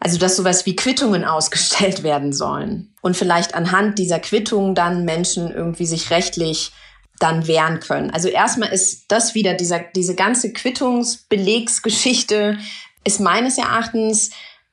[0.00, 5.52] Also dass sowas wie Quittungen ausgestellt werden sollen und vielleicht anhand dieser Quittungen dann Menschen
[5.52, 6.72] irgendwie sich rechtlich
[7.18, 8.10] dann wehren können.
[8.10, 12.58] Also erstmal ist das wieder, dieser, diese ganze Quittungsbelegsgeschichte
[13.04, 14.30] ist meines Erachtens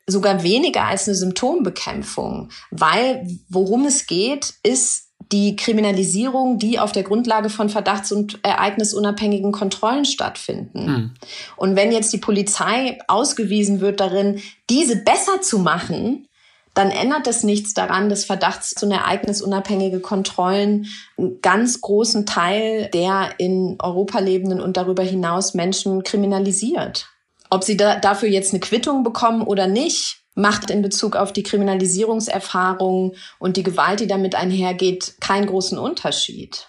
[0.07, 7.03] sogar weniger als eine Symptombekämpfung, weil worum es geht, ist die Kriminalisierung, die auf der
[7.03, 10.85] Grundlage von verdachts- und ereignisunabhängigen Kontrollen stattfinden.
[10.85, 11.11] Mhm.
[11.55, 16.27] Und wenn jetzt die Polizei ausgewiesen wird darin, diese besser zu machen,
[16.75, 23.29] dann ändert es nichts daran, dass verdachts- und ereignisunabhängige Kontrollen einen ganz großen Teil der
[23.37, 27.07] in Europa lebenden und darüber hinaus Menschen kriminalisiert.
[27.49, 31.43] Ob sie da, dafür jetzt eine Quittung bekommen oder nicht, macht in Bezug auf die
[31.43, 36.67] Kriminalisierungserfahrung und die Gewalt, die damit einhergeht, keinen großen Unterschied.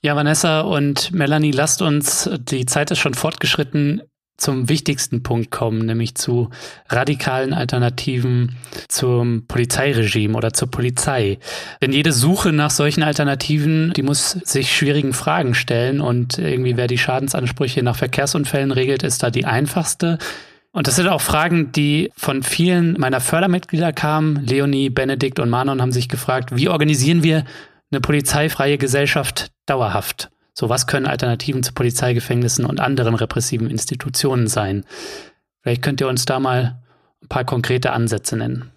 [0.00, 4.02] Ja, Vanessa und Melanie, lasst uns, die Zeit ist schon fortgeschritten,
[4.36, 6.50] zum wichtigsten Punkt kommen, nämlich zu
[6.88, 8.56] radikalen Alternativen
[8.88, 11.38] zum Polizeiregime oder zur Polizei.
[11.80, 16.88] Denn jede Suche nach solchen Alternativen, die muss sich schwierigen Fragen stellen und irgendwie wer
[16.88, 20.18] die Schadensansprüche nach Verkehrsunfällen regelt, ist da die einfachste.
[20.72, 24.36] Und das sind auch Fragen, die von vielen meiner Fördermitglieder kamen.
[24.44, 27.44] Leonie, Benedikt und Manon haben sich gefragt, wie organisieren wir
[27.90, 30.30] eine polizeifreie Gesellschaft dauerhaft?
[30.54, 34.84] So, was können Alternativen zu Polizeigefängnissen und anderen repressiven Institutionen sein?
[35.60, 36.82] Vielleicht könnt ihr uns da mal
[37.22, 38.72] ein paar konkrete Ansätze nennen.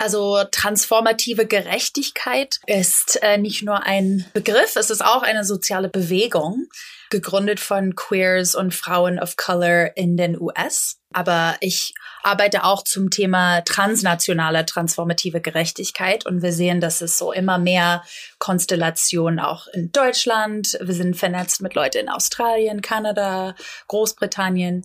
[0.00, 6.68] Also transformative Gerechtigkeit ist äh, nicht nur ein Begriff, es ist auch eine soziale Bewegung,
[7.10, 10.96] gegründet von Queers und Frauen of Color in den US.
[11.12, 11.92] Aber ich
[12.22, 18.02] arbeite auch zum Thema transnationale transformative Gerechtigkeit und wir sehen, dass es so immer mehr
[18.38, 20.78] Konstellationen auch in Deutschland.
[20.80, 23.54] Wir sind vernetzt mit Leuten in Australien, Kanada,
[23.88, 24.84] Großbritannien,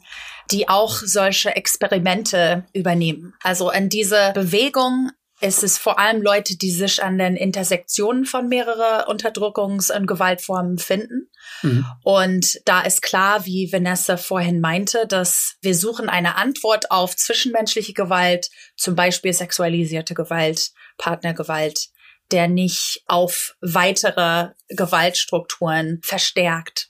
[0.52, 3.34] die auch solche Experimente übernehmen.
[3.42, 5.12] Also in diese Bewegung
[5.42, 10.78] es ist vor allem Leute, die sich an den Intersektionen von mehreren Unterdrückungs- und Gewaltformen
[10.78, 11.30] finden.
[11.62, 11.86] Mhm.
[12.04, 17.94] Und da ist klar, wie Vanessa vorhin meinte, dass wir suchen eine Antwort auf zwischenmenschliche
[17.94, 21.90] Gewalt, zum Beispiel sexualisierte Gewalt, Partnergewalt,
[22.32, 26.90] der nicht auf weitere Gewaltstrukturen verstärkt.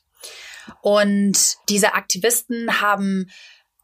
[0.81, 3.29] Und diese Aktivisten haben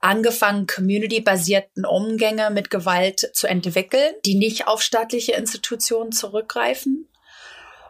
[0.01, 7.07] angefangen, community-basierten Umgänge mit Gewalt zu entwickeln, die nicht auf staatliche Institutionen zurückgreifen.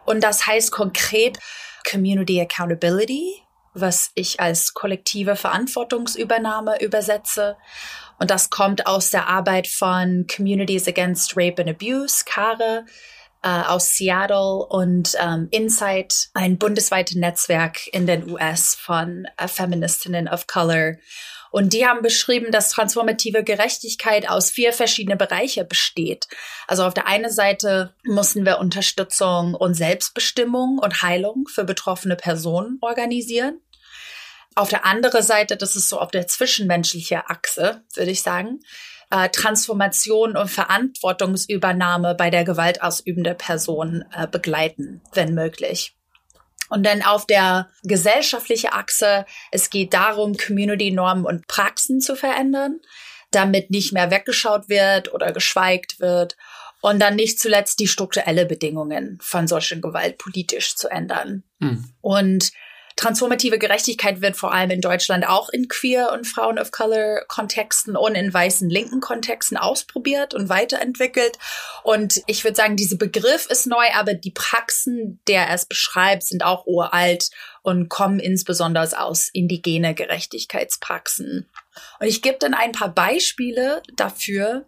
[0.04, 1.38] Und das heißt konkret
[1.88, 3.42] Community Accountability,
[3.74, 7.56] was ich als kollektive Verantwortungsübernahme übersetze.
[8.18, 12.84] Und das kommt aus der Arbeit von Communities Against Rape and Abuse, CARE,
[13.42, 20.28] äh, aus Seattle und ähm, Insight, ein bundesweites Netzwerk in den US von äh, Feministinnen
[20.28, 20.96] of Color.
[21.52, 26.26] Und die haben beschrieben, dass transformative Gerechtigkeit aus vier verschiedene Bereiche besteht.
[26.66, 32.78] Also auf der einen Seite mussten wir Unterstützung und Selbstbestimmung und Heilung für betroffene Personen
[32.80, 33.60] organisieren.
[34.54, 38.60] Auf der anderen Seite, das ist so auf der zwischenmenschliche Achse, würde ich sagen,
[39.10, 45.94] äh, Transformation und Verantwortungsübernahme bei der gewaltausübenden Person äh, begleiten, wenn möglich.
[46.72, 52.80] Und dann auf der gesellschaftlichen Achse, es geht darum, Community-Normen und Praxen zu verändern,
[53.30, 56.38] damit nicht mehr weggeschaut wird oder geschweigt wird.
[56.80, 61.42] Und dann nicht zuletzt die strukturelle Bedingungen von solchen Gewalt politisch zu ändern.
[61.58, 61.92] Mhm.
[62.00, 62.52] Und
[62.96, 67.96] Transformative Gerechtigkeit wird vor allem in Deutschland auch in queer und Frauen of Color Kontexten
[67.96, 71.38] und in weißen linken Kontexten ausprobiert und weiterentwickelt.
[71.82, 76.44] Und ich würde sagen, dieser Begriff ist neu, aber die Praxen, der es beschreibt, sind
[76.44, 77.30] auch uralt
[77.62, 81.48] und kommen insbesondere aus indigene Gerechtigkeitspraxen.
[82.00, 84.66] Und ich gebe dann ein paar Beispiele dafür,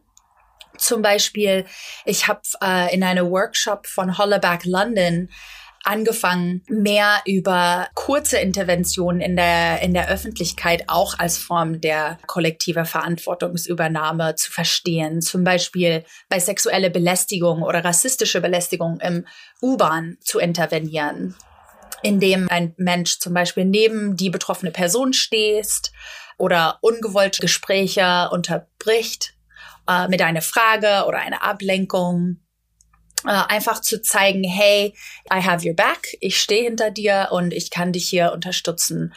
[0.79, 1.67] zum Beispiel,
[2.05, 5.29] ich habe äh, in einem Workshop von Hollaback London
[5.85, 12.85] angefangen, mehr über kurze Interventionen in der, in der Öffentlichkeit auch als Form der kollektiver
[12.85, 15.21] Verantwortungsübernahme zu verstehen.
[15.21, 19.27] Zum Beispiel bei sexueller Belästigung oder rassistischer Belästigung im
[19.63, 21.35] U-Bahn zu intervenieren
[22.03, 25.91] indem ein Mensch zum Beispiel neben die betroffene Person stehst
[26.37, 29.35] oder ungewollte Gespräche unterbricht
[29.89, 32.44] äh, mit einer Frage oder einer Ablenkung
[33.25, 34.95] einfach zu zeigen, hey,
[35.33, 39.15] I have your back, ich stehe hinter dir und ich kann dich hier unterstützen.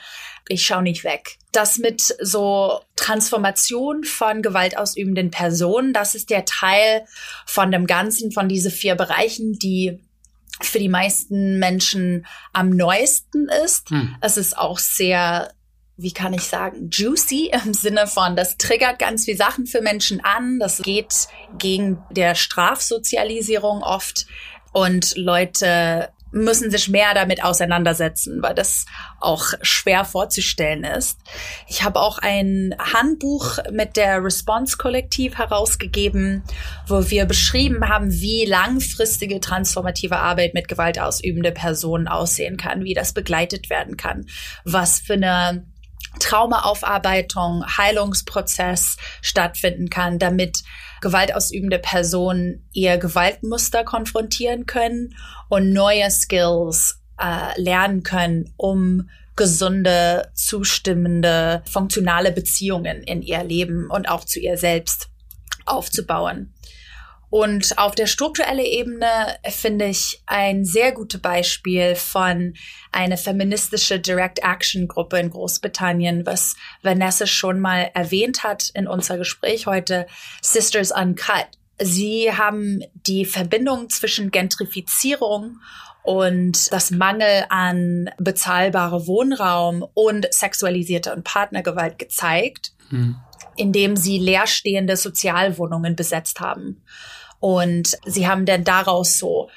[0.49, 1.37] Ich schaue nicht weg.
[1.51, 7.05] Das mit so Transformation von gewaltausübenden Personen, das ist der Teil
[7.45, 9.99] von dem Ganzen, von diese vier Bereichen, die
[10.61, 13.89] für die meisten Menschen am neuesten ist.
[13.89, 14.15] Hm.
[14.21, 15.51] Es ist auch sehr
[15.97, 20.23] wie kann ich sagen, juicy im Sinne von, das triggert ganz viele Sachen für Menschen
[20.23, 20.59] an.
[20.59, 21.27] Das geht
[21.57, 24.27] gegen der Strafsozialisierung oft
[24.71, 28.85] und Leute müssen sich mehr damit auseinandersetzen, weil das
[29.19, 31.19] auch schwer vorzustellen ist.
[31.67, 36.43] Ich habe auch ein Handbuch mit der Response Kollektiv herausgegeben,
[36.85, 43.13] wo wir beschrieben haben, wie langfristige transformative Arbeit mit gewaltausübende Personen aussehen kann, wie das
[43.13, 44.27] begleitet werden kann,
[44.65, 45.65] was für eine
[46.19, 50.63] Traumaaufarbeitung, Heilungsprozess stattfinden kann, damit
[51.01, 55.15] gewaltausübende Personen ihr Gewaltmuster konfrontieren können
[55.49, 64.09] und neue Skills äh, lernen können, um gesunde, zustimmende, funktionale Beziehungen in ihr Leben und
[64.09, 65.09] auch zu ihr selbst
[65.65, 66.53] aufzubauen.
[67.29, 72.53] Und auf der strukturellen Ebene finde ich ein sehr gutes Beispiel von
[72.91, 79.17] einer feministische Direct Action Gruppe in Großbritannien, was Vanessa schon mal erwähnt hat in unser
[79.17, 80.07] Gespräch heute,
[80.41, 81.47] Sisters Uncut.
[81.79, 85.59] Sie haben die Verbindung zwischen Gentrifizierung
[86.03, 93.17] und das Mangel an bezahlbare Wohnraum und sexualisierte und Partnergewalt gezeigt, hm.
[93.57, 96.81] Indem sie leerstehende Sozialwohnungen besetzt haben.
[97.39, 99.49] Und sie haben dann daraus so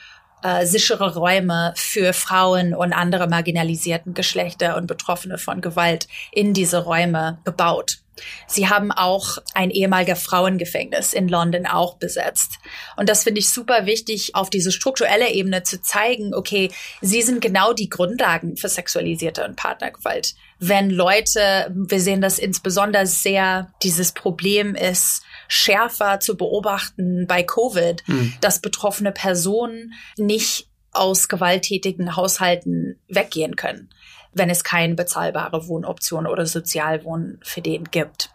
[0.42, 6.84] äh, sichere Räume für Frauen und andere marginalisierten Geschlechter und Betroffene von Gewalt in diese
[6.84, 7.98] Räume gebaut.
[8.46, 12.58] Sie haben auch ein ehemaliger Frauengefängnis in London auch besetzt.
[12.96, 16.70] Und das finde ich super wichtig, auf diese strukturelle Ebene zu zeigen, okay,
[17.00, 20.34] sie sind genau die Grundlagen für sexualisierte und Partnergewalt.
[20.60, 28.02] Wenn Leute, wir sehen das insbesondere sehr, dieses Problem ist, schärfer zu beobachten bei Covid,
[28.06, 28.34] mhm.
[28.42, 33.88] dass betroffene Personen nicht aus gewalttätigen Haushalten weggehen können,
[34.34, 38.30] wenn es keine bezahlbare Wohnoption oder Sozialwohn für den gibt.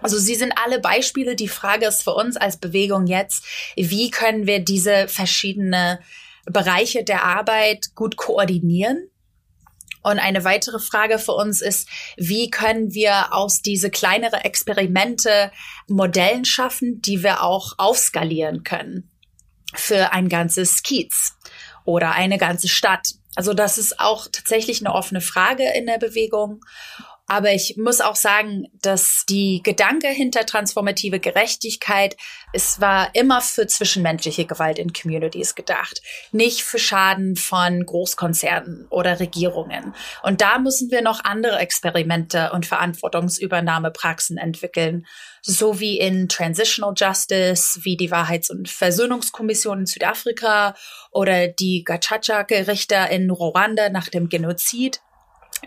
[0.00, 1.36] Also sie sind alle Beispiele.
[1.36, 3.44] Die Frage ist für uns als Bewegung jetzt,
[3.76, 5.98] wie können wir diese verschiedenen
[6.46, 9.08] Bereiche der Arbeit gut koordinieren?
[10.02, 15.52] Und eine weitere Frage für uns ist, wie können wir aus diese kleinere Experimente
[15.86, 19.10] Modellen schaffen, die wir auch aufskalieren können
[19.74, 21.34] für ein ganzes Kiez
[21.84, 23.14] oder eine ganze Stadt.
[23.34, 26.60] Also das ist auch tatsächlich eine offene Frage in der Bewegung.
[27.32, 32.14] Aber ich muss auch sagen, dass die Gedanke hinter transformative Gerechtigkeit,
[32.52, 36.02] es war immer für zwischenmenschliche Gewalt in Communities gedacht,
[36.32, 39.94] nicht für Schaden von Großkonzernen oder Regierungen.
[40.22, 45.06] Und da müssen wir noch andere Experimente und Verantwortungsübernahmepraxen entwickeln,
[45.40, 50.74] so wie in Transitional Justice, wie die Wahrheits- und Versöhnungskommission in Südafrika
[51.10, 55.00] oder die Gacaca-Gerichte in Ruanda nach dem Genozid.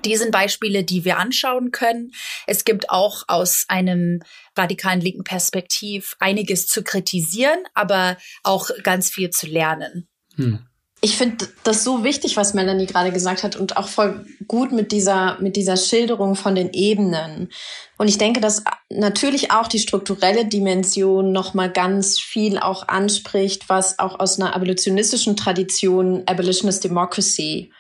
[0.04, 2.12] Die sind Beispiele, die wir anschauen können.
[2.48, 4.22] Es gibt auch aus einem
[4.56, 10.08] radikalen linken Perspektiv einiges zu kritisieren, aber auch ganz viel zu lernen.
[10.36, 10.60] Hm.
[11.02, 14.92] Ich finde das so wichtig, was Melanie gerade gesagt hat und auch voll gut mit
[14.92, 17.50] dieser, mit dieser Schilderung von den Ebenen.
[17.98, 24.00] Und ich denke, dass natürlich auch die strukturelle Dimension nochmal ganz viel auch anspricht, was
[24.00, 27.72] auch aus einer abolitionistischen Tradition Abolitionist Democracy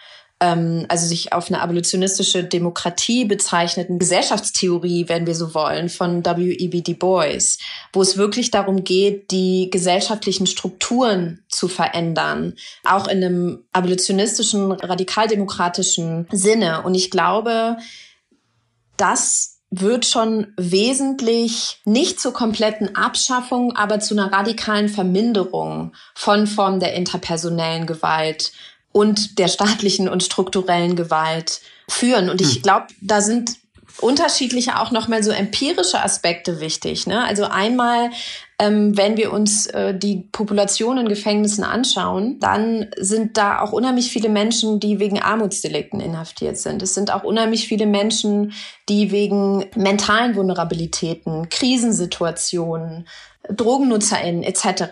[0.42, 6.82] ähm, also sich auf eine abolitionistische Demokratie bezeichneten Gesellschaftstheorie, wenn wir so wollen, von W.E.B.
[6.82, 7.58] Du Bois,
[7.94, 16.28] wo es wirklich darum geht, die gesellschaftlichen Strukturen zu verändern, auch in einem abolitionistischen, radikaldemokratischen
[16.32, 16.84] Sinne.
[16.84, 17.78] Und ich glaube,
[18.98, 26.80] das wird schon wesentlich nicht zur kompletten Abschaffung, aber zu einer radikalen Verminderung von Formen
[26.80, 28.52] der interpersonellen Gewalt
[28.96, 32.30] und der staatlichen und strukturellen Gewalt führen.
[32.30, 32.62] Und ich hm.
[32.62, 33.58] glaube, da sind
[34.00, 37.06] unterschiedliche auch nochmal so empirische Aspekte wichtig.
[37.06, 37.22] Ne?
[37.26, 38.12] Also einmal,
[38.58, 44.12] ähm, wenn wir uns äh, die Population in Gefängnissen anschauen, dann sind da auch unheimlich
[44.12, 46.82] viele Menschen, die wegen Armutsdelikten inhaftiert sind.
[46.82, 48.54] Es sind auch unheimlich viele Menschen,
[48.88, 53.08] die wegen mentalen Vulnerabilitäten, Krisensituationen,
[53.50, 54.84] DrogennutzerInnen etc.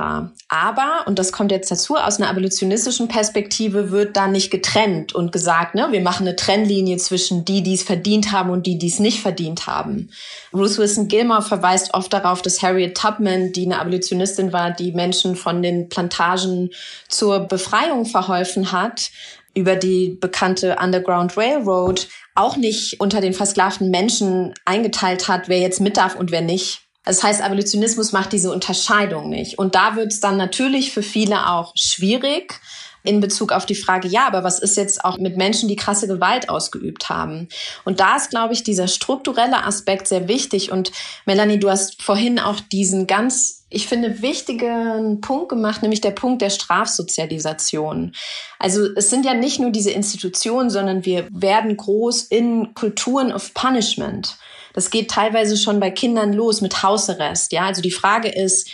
[0.50, 5.32] Aber, und das kommt jetzt dazu, aus einer abolitionistischen Perspektive wird da nicht getrennt und
[5.32, 8.88] gesagt, ne, wir machen eine Trennlinie zwischen die, die es verdient haben und die, die
[8.88, 10.10] es nicht verdient haben.
[10.54, 15.36] Ruth Wilson Gilmore verweist oft darauf, dass Harriet Tubman, die eine Abolitionistin war, die Menschen
[15.36, 16.70] von den Plantagen
[17.10, 19.10] zur Befreiung verholfen hat,
[19.56, 25.80] über die bekannte Underground Railroad auch nicht unter den versklavten Menschen eingeteilt hat, wer jetzt
[25.80, 26.83] mit darf und wer nicht.
[27.06, 29.60] Das heißt, Abolitionismus macht diese Unterscheidung nicht.
[29.60, 32.62] Und da wird es dann natürlich für viele auch schwierig
[33.04, 36.08] in Bezug auf die Frage, ja, aber was ist jetzt auch mit Menschen, die krasse
[36.08, 37.50] Gewalt ausgeübt haben?
[37.84, 40.72] Und da ist, glaube ich, dieser strukturelle Aspekt sehr wichtig.
[40.72, 40.92] Und
[41.26, 46.42] Melanie, du hast vorhin auch diesen ganz, ich finde, wichtigen Punkt gemacht, nämlich der Punkt
[46.42, 48.14] der Strafsozialisation.
[48.58, 53.54] Also es sind ja nicht nur diese Institutionen, sondern wir werden groß in Kulturen of
[53.54, 54.38] Punishment.
[54.74, 57.52] Das geht teilweise schon bei Kindern los mit Hausarrest.
[57.52, 58.70] Ja, also die Frage ist,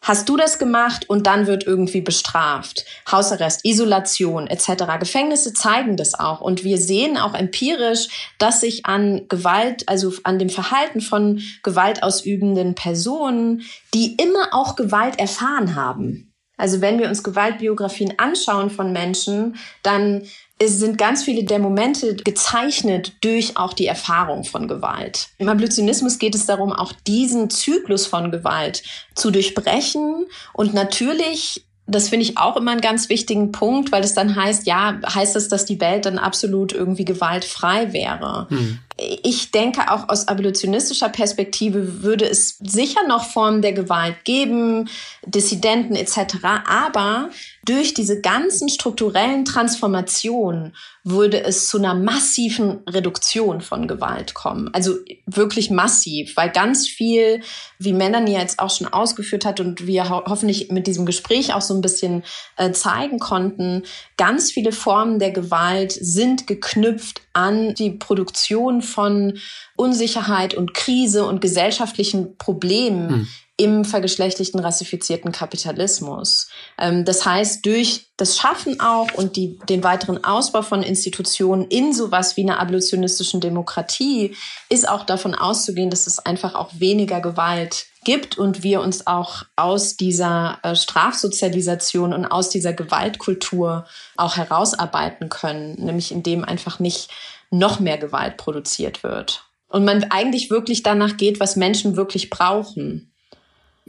[0.00, 2.84] Hast du das gemacht und dann wird irgendwie bestraft?
[3.10, 4.84] Hausarrest, Isolation etc.
[5.00, 6.40] Gefängnisse zeigen das auch.
[6.40, 8.08] Und wir sehen auch empirisch,
[8.38, 13.62] dass sich an Gewalt, also an dem Verhalten von gewaltausübenden Personen,
[13.92, 16.32] die immer auch Gewalt erfahren haben.
[16.56, 20.22] Also wenn wir uns Gewaltbiografien anschauen von Menschen, dann
[20.58, 25.28] es sind ganz viele der Momente gezeichnet durch auch die Erfahrung von Gewalt.
[25.38, 28.82] Im Abolitionismus geht es darum, auch diesen Zyklus von Gewalt
[29.14, 34.12] zu durchbrechen und natürlich das finde ich auch immer einen ganz wichtigen Punkt, weil es
[34.12, 38.46] dann heißt, ja, heißt das, dass die Welt dann absolut irgendwie gewaltfrei wäre.
[38.50, 38.78] Hm.
[39.00, 44.88] Ich denke auch aus abolitionistischer Perspektive würde es sicher noch Formen der Gewalt geben,
[45.24, 46.36] Dissidenten etc.
[46.66, 47.30] Aber
[47.64, 50.74] durch diese ganzen strukturellen Transformationen
[51.04, 54.68] würde es zu einer massiven Reduktion von Gewalt kommen.
[54.72, 54.96] Also
[55.26, 57.42] wirklich massiv, weil ganz viel,
[57.78, 61.60] wie Melanie jetzt auch schon ausgeführt hat und wir ho hoffentlich mit diesem Gespräch auch
[61.60, 62.24] so ein bisschen
[62.56, 63.84] äh, zeigen konnten,
[64.16, 69.38] ganz viele Formen der Gewalt sind geknüpft an die Produktion von
[69.76, 73.10] Unsicherheit und Krise und gesellschaftlichen Problemen.
[73.10, 73.28] Hm
[73.60, 76.48] im vergeschlechtlichten, rassifizierten Kapitalismus.
[76.78, 81.92] Ähm, das heißt, durch das Schaffen auch und die, den weiteren Ausbau von Institutionen in
[81.92, 84.36] sowas wie einer abolitionistischen Demokratie
[84.68, 89.42] ist auch davon auszugehen, dass es einfach auch weniger Gewalt gibt und wir uns auch
[89.56, 93.86] aus dieser äh, Strafsozialisation und aus dieser Gewaltkultur
[94.16, 97.10] auch herausarbeiten können, nämlich indem einfach nicht
[97.50, 99.44] noch mehr Gewalt produziert wird.
[99.68, 103.12] Und man eigentlich wirklich danach geht, was Menschen wirklich brauchen.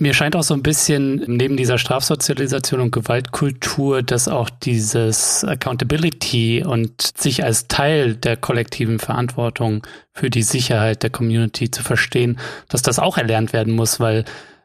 [0.01, 6.63] Mir scheint auch so ein bisschen neben dieser Strafsozialisation und Gewaltkultur, dass auch dieses Accountability
[6.65, 12.39] und sich als Teil der kollektiven Verantwortung für die Sicherheit der Community zu verstehen,
[12.69, 14.23] dass das auch erlernt werden muss, weil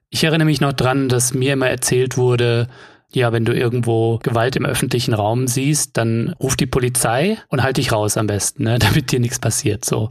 [0.09, 2.68] ich erinnere mich noch dran, dass mir immer erzählt wurde,
[3.14, 7.76] ja, wenn du irgendwo Gewalt im öffentlichen Raum siehst, dann ruf die Polizei und halt
[7.76, 9.84] dich raus am besten, ne, damit dir nichts passiert.
[9.84, 10.08] So.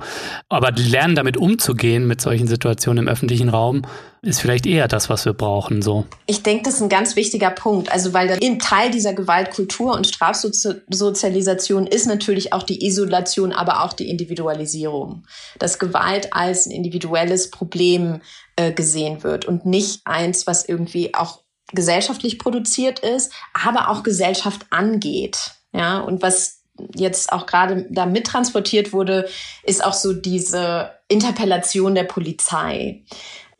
[0.49, 3.83] Aber lernen damit umzugehen mit solchen Situationen im öffentlichen Raum
[4.23, 5.81] ist vielleicht eher das, was wir brauchen.
[5.81, 6.05] So.
[6.27, 7.91] Ich denke, das ist ein ganz wichtiger Punkt.
[7.91, 13.91] Also, weil ein Teil dieser Gewaltkultur und Strafsozialisation ist natürlich auch die Isolation, aber auch
[13.91, 15.25] die Individualisierung.
[15.59, 18.21] Dass Gewalt als ein individuelles Problem
[18.55, 24.65] äh, gesehen wird und nicht eins, was irgendwie auch gesellschaftlich produziert ist, aber auch Gesellschaft
[24.69, 25.51] angeht.
[25.71, 26.63] Ja, und was
[26.95, 29.29] jetzt auch gerade da mittransportiert wurde,
[29.63, 33.03] ist auch so diese Interpellation der Polizei.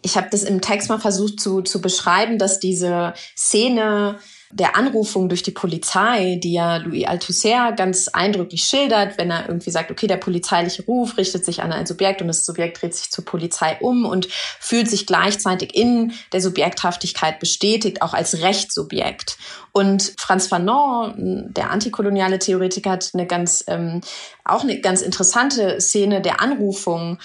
[0.01, 4.19] Ich habe das im Text mal versucht zu, zu beschreiben, dass diese Szene
[4.55, 9.71] der Anrufung durch die Polizei, die ja Louis Althusser ganz eindrücklich schildert, wenn er irgendwie
[9.71, 13.09] sagt, okay, der polizeiliche Ruf richtet sich an ein Subjekt und das Subjekt dreht sich
[13.09, 19.37] zur Polizei um und fühlt sich gleichzeitig in der Subjekthaftigkeit bestätigt, auch als Rechtssubjekt.
[19.71, 24.01] Und Franz Fanon, der antikoloniale Theoretiker, hat eine ganz, ähm,
[24.45, 27.17] auch eine ganz interessante Szene der Anrufung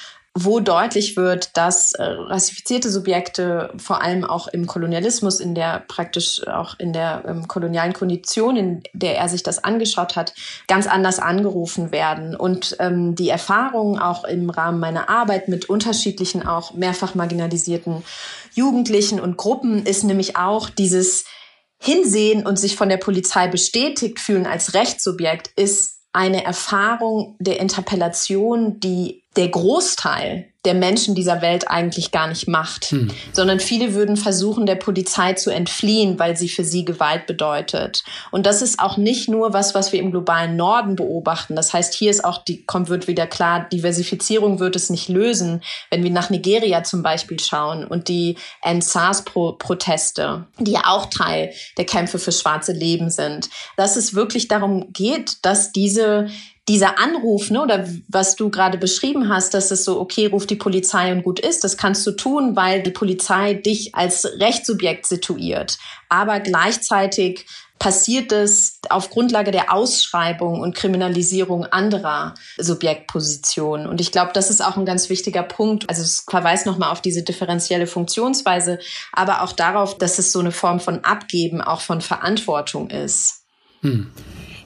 [0.45, 6.47] wo deutlich wird, dass äh, rassifizierte Subjekte vor allem auch im Kolonialismus, in der praktisch
[6.47, 10.35] auch in der ähm, kolonialen Kondition, in der er sich das angeschaut hat,
[10.69, 12.37] ganz anders angerufen werden.
[12.37, 18.05] Und ähm, die Erfahrung auch im Rahmen meiner Arbeit mit unterschiedlichen, auch mehrfach marginalisierten
[18.55, 21.25] Jugendlichen und Gruppen ist nämlich auch dieses
[21.81, 28.81] Hinsehen und sich von der Polizei bestätigt fühlen als Rechtssubjekt ist eine Erfahrung der Interpellation,
[28.81, 33.11] die der Großteil der Menschen dieser Welt eigentlich gar nicht macht, hm.
[33.33, 38.03] sondern viele würden versuchen, der Polizei zu entfliehen, weil sie für sie Gewalt bedeutet.
[38.33, 41.55] Und das ist auch nicht nur was, was wir im globalen Norden beobachten.
[41.55, 45.63] Das heißt, hier ist auch die, kommt, wird wieder klar, Diversifizierung wird es nicht lösen,
[45.91, 48.37] wenn wir nach Nigeria zum Beispiel schauen und die
[48.69, 54.93] NSAS-Proteste, die ja auch Teil der Kämpfe für schwarze Leben sind, dass es wirklich darum
[54.93, 56.27] geht, dass diese
[56.69, 60.57] dieser Anruf, ne, oder was du gerade beschrieben hast, dass es so, okay, ruf die
[60.57, 65.79] Polizei und gut ist, das kannst du tun, weil die Polizei dich als Rechtssubjekt situiert.
[66.09, 67.47] Aber gleichzeitig
[67.79, 73.87] passiert es auf Grundlage der Ausschreibung und Kriminalisierung anderer Subjektpositionen.
[73.87, 75.89] Und ich glaube, das ist auch ein ganz wichtiger Punkt.
[75.89, 78.79] Also es verweist nochmal auf diese differenzielle Funktionsweise,
[79.13, 83.45] aber auch darauf, dass es so eine Form von Abgeben, auch von Verantwortung ist.
[83.83, 84.11] Hm.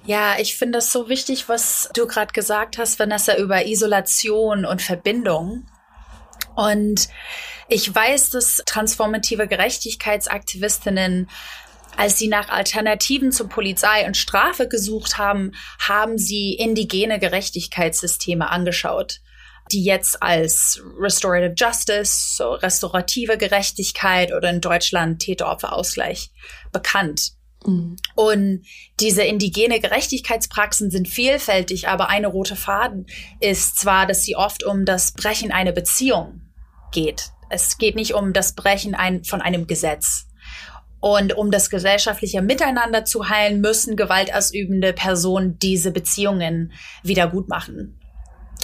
[0.04, 4.82] Ja, ich finde das so wichtig, was du gerade gesagt hast, Vanessa, über Isolation und
[4.82, 5.66] Verbindung.
[6.56, 7.08] Und
[7.68, 11.28] ich weiß, dass transformative Gerechtigkeitsaktivistinnen
[11.96, 19.20] als sie nach Alternativen zu Polizei und Strafe gesucht haben, haben sie indigene Gerechtigkeitssysteme angeschaut,
[19.70, 26.30] die jetzt als Restorative Justice, so restaurative Gerechtigkeit oder in Deutschland Täteropferausgleich
[26.72, 27.32] bekannt
[27.66, 27.96] Mhm.
[28.14, 28.64] Und
[29.00, 33.06] diese indigene Gerechtigkeitspraxen sind vielfältig, aber eine rote Faden
[33.40, 36.42] ist zwar, dass sie oft um das Brechen einer Beziehung
[36.92, 37.30] geht.
[37.50, 40.26] Es geht nicht um das Brechen ein, von einem Gesetz.
[41.00, 47.98] Und um das gesellschaftliche Miteinander zu heilen, müssen gewaltausübende Personen diese Beziehungen wieder gut machen.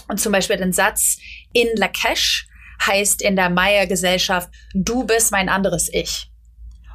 [0.08, 1.18] Und zum Beispiel den Satz
[1.52, 2.46] in Lakesh
[2.86, 6.30] heißt in der Maya-Gesellschaft, du bist mein anderes Ich.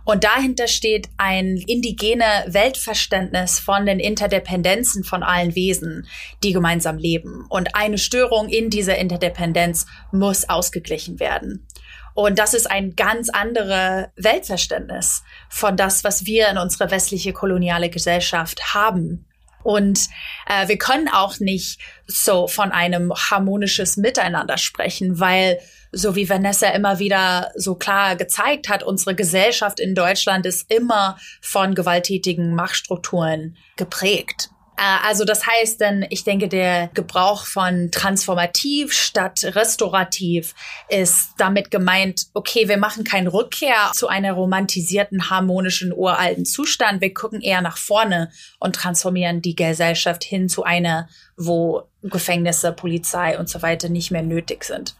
[0.06, 6.08] Und dahinter steht ein indigene Weltverständnis von den Interdependenzen von allen Wesen,
[6.44, 7.46] die gemeinsam leben.
[7.50, 11.68] Und eine Störung in dieser Interdependenz muss ausgeglichen werden.
[12.16, 17.90] Und das ist ein ganz anderes Weltverständnis von das, was wir in unserer westliche koloniale
[17.90, 19.26] Gesellschaft haben.
[19.64, 20.08] Und
[20.48, 25.60] äh, wir können auch nicht so von einem harmonisches Miteinander sprechen, weil
[25.92, 31.18] so wie Vanessa immer wieder so klar gezeigt hat, unsere Gesellschaft in Deutschland ist immer
[31.40, 34.50] von gewalttätigen Machtstrukturen geprägt.
[34.78, 40.56] Äh, also das heißt dann, ich denke, der Gebrauch von transformativ statt restaurativ
[40.90, 47.02] ist damit gemeint, okay, wir machen keine Rückkehr zu einer romantisierten, harmonischen, uralten Zustand.
[47.02, 51.08] Wir gucken eher nach vorne und transformieren die Gesellschaft hin zu einer,
[51.38, 54.96] wo Gefängnisse, Polizei und so weiter nicht mehr nötig sind.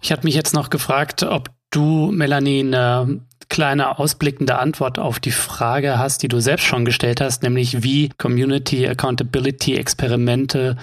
[0.00, 5.30] Ich hatte mich jetzt noch gefragt, ob du, Melanie, eine kleine ausblickende Antwort auf die
[5.30, 10.76] Frage hast, die du selbst schon gestellt hast, nämlich wie Community Accountability Experimente,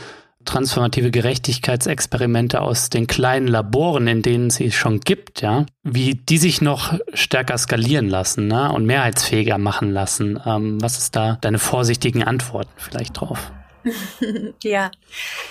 [0.46, 6.38] transformative Gerechtigkeitsexperimente aus den kleinen Laboren, in denen es sie schon gibt, ja, wie die
[6.38, 10.40] sich noch stärker skalieren lassen ne, und mehrheitsfähiger machen lassen.
[10.46, 13.52] Ähm, was ist da deine vorsichtigen Antworten vielleicht drauf?
[14.64, 14.92] ja,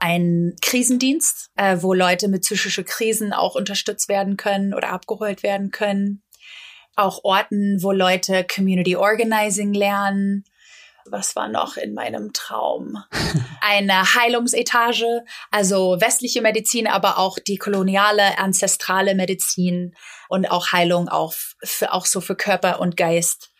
[0.00, 5.70] Ein Krisendienst, äh, wo Leute mit psychischen Krisen auch unterstützt werden können oder abgeholt werden
[5.70, 6.22] können.
[6.94, 10.44] Auch Orten, wo Leute Community Organizing lernen
[11.06, 13.02] was war noch in meinem Traum?
[13.60, 19.94] Eine Heilungsetage, also westliche Medizin, aber auch die koloniale, ancestrale Medizin
[20.28, 23.50] und auch Heilung auch, für, auch so für Körper und Geist.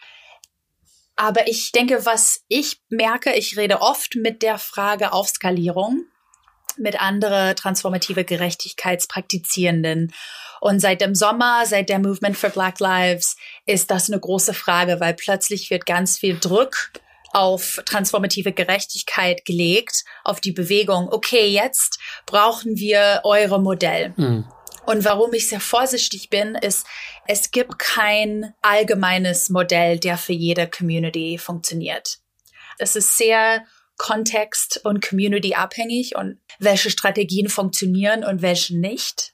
[1.17, 6.07] Aber ich denke, was ich merke, ich rede oft mit der Frage Aufskalierung
[6.77, 10.13] mit andere transformative Gerechtigkeitspraktizierenden.
[10.61, 14.99] Und seit dem Sommer, seit der Movement for Black Lives, ist das eine große Frage,
[14.99, 16.91] weil plötzlich wird ganz viel Druck
[17.35, 24.15] auf transformative Gerechtigkeit gelegt, auf die Bewegung, okay, jetzt brauchen wir eure Modell.
[24.17, 24.45] Mhm.
[24.87, 26.87] Und warum ich sehr vorsichtig bin, ist,
[27.27, 32.19] es gibt kein allgemeines Modell, der für jede Community funktioniert.
[32.79, 33.65] Es ist sehr
[33.97, 39.33] kontext- und community abhängig und welche Strategien funktionieren und welche nicht.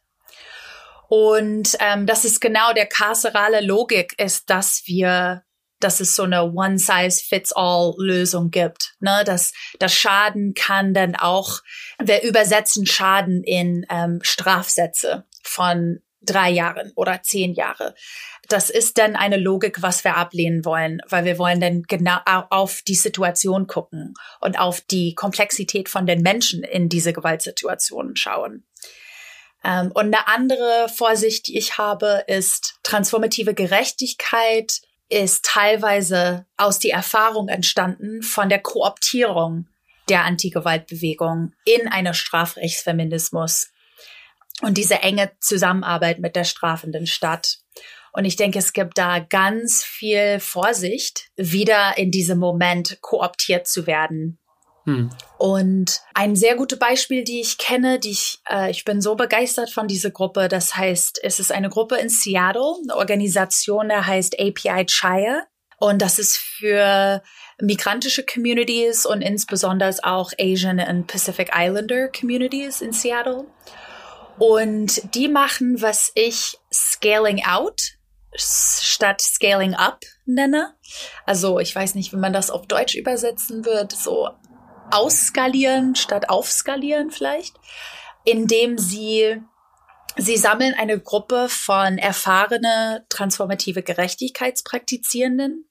[1.08, 5.42] Und ähm, das ist genau der karcerale Logik, ist, dass wir
[5.80, 8.94] dass es so eine One-Size-Fits-All-Lösung gibt.
[9.00, 9.22] Ne?
[9.24, 11.60] Dass das Schaden kann dann auch,
[11.98, 17.94] wir übersetzen Schaden in ähm, Strafsätze von drei Jahren oder zehn Jahre.
[18.48, 22.18] Das ist dann eine Logik, was wir ablehnen wollen, weil wir wollen dann genau
[22.50, 28.64] auf die Situation gucken und auf die Komplexität von den Menschen in diese Gewaltsituationen schauen.
[29.64, 34.80] Ähm, und eine andere Vorsicht, die ich habe, ist transformative Gerechtigkeit
[35.10, 39.66] ist teilweise aus die Erfahrung entstanden von der Kooptierung
[40.08, 43.70] der Antigewaltbewegung in einer Strafrechtsfeminismus
[44.62, 47.58] und diese enge Zusammenarbeit mit der strafenden Stadt.
[48.12, 53.86] Und ich denke, es gibt da ganz viel Vorsicht, wieder in diesem Moment kooptiert zu
[53.86, 54.39] werden
[54.90, 55.10] hm.
[55.38, 59.70] Und ein sehr gutes Beispiel, die ich kenne, die ich, äh, ich bin so begeistert
[59.70, 60.48] von dieser Gruppe.
[60.48, 65.44] Das heißt, es ist eine Gruppe in Seattle, eine Organisation, der heißt API Chaya.
[65.78, 67.22] Und das ist für
[67.60, 73.46] migrantische Communities und insbesondere auch Asian und Pacific Islander Communities in Seattle.
[74.38, 77.80] Und die machen, was ich Scaling Out
[78.34, 80.74] statt Scaling Up nenne.
[81.26, 83.92] Also ich weiß nicht, wie man das auf Deutsch übersetzen wird.
[83.92, 84.30] So
[84.92, 87.56] ausskalieren statt aufskalieren vielleicht,
[88.24, 89.40] indem sie
[90.16, 95.68] Sie sammeln eine Gruppe von erfahrene transformative Gerechtigkeitspraktizierenden.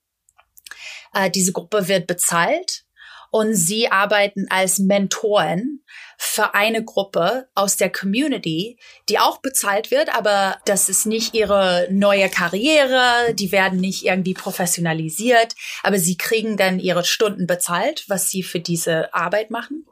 [1.13, 2.85] Äh, diese Gruppe wird bezahlt
[3.31, 5.83] und sie arbeiten als Mentoren
[6.17, 8.77] für eine Gruppe aus der Community,
[9.07, 14.33] die auch bezahlt wird, aber das ist nicht ihre neue Karriere, die werden nicht irgendwie
[14.33, 19.85] professionalisiert, aber sie kriegen dann ihre Stunden bezahlt, was sie für diese Arbeit machen.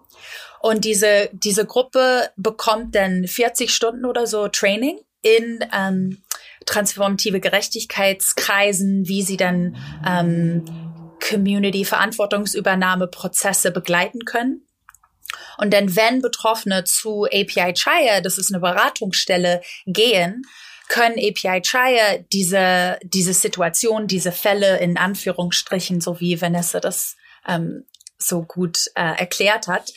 [0.59, 6.23] Und diese, diese Gruppe bekommt dann 40 Stunden oder so Training in ähm,
[6.65, 10.65] transformative Gerechtigkeitskreisen, wie sie dann ähm,
[11.19, 14.67] Community-Verantwortungsübernahme-Prozesse begleiten können.
[15.57, 20.43] Und dann, wenn Betroffene zu API Chaya, das ist eine Beratungsstelle, gehen,
[20.87, 27.15] können API Chaya diese, diese Situation, diese Fälle in Anführungsstrichen, so wie Vanessa das
[27.47, 27.85] ähm,
[28.17, 29.91] so gut äh, erklärt hat,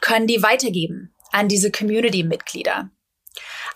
[0.00, 2.90] können die weitergeben an diese Community-Mitglieder.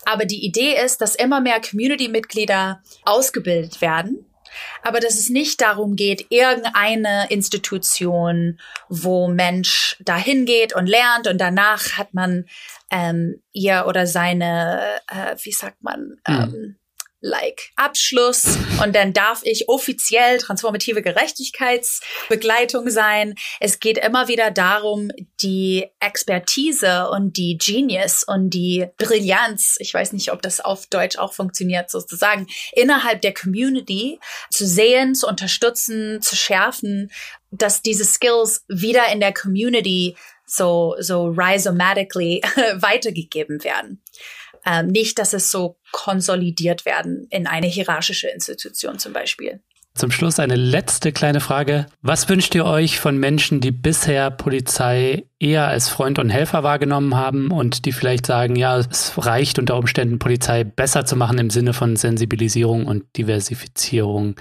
[0.05, 4.28] Aber die Idee ist, dass immer mehr Community-Mitglieder ausgebildet werden
[4.81, 11.39] aber dass es nicht darum geht, irgendeine Institution, wo Mensch dahin geht und lernt und
[11.39, 12.45] danach hat man
[12.91, 16.33] ähm, ihr oder seine, äh, wie sagt man, mhm.
[16.33, 16.78] ähm,
[17.21, 23.35] like Abschluss und dann darf ich offiziell transformative Gerechtigkeitsbegleitung sein.
[23.59, 25.09] Es geht immer wieder darum,
[25.41, 31.17] die Expertise und die Genius und die Brillanz, ich weiß nicht, ob das auf Deutsch
[31.17, 34.19] auch funktioniert, sozusagen, innerhalb der Community
[34.49, 37.11] zu sehen, zu unterstützen, zu schärfen,
[37.51, 40.15] dass diese Skills wieder in der Community
[40.45, 42.41] so, so rhizomatically
[42.75, 44.01] weitergegeben werden.
[44.69, 49.61] Ähm, nicht, dass es so konsolidiert werden in eine hierarchische Institution zum Beispiel.
[49.95, 51.87] Zum Schluss eine letzte kleine Frage.
[52.01, 57.15] Was wünscht ihr euch von Menschen, die bisher Polizei eher als Freund und Helfer wahrgenommen
[57.15, 61.49] haben und die vielleicht sagen, ja, es reicht unter Umständen, Polizei besser zu machen im
[61.49, 64.35] Sinne von Sensibilisierung und Diversifizierung?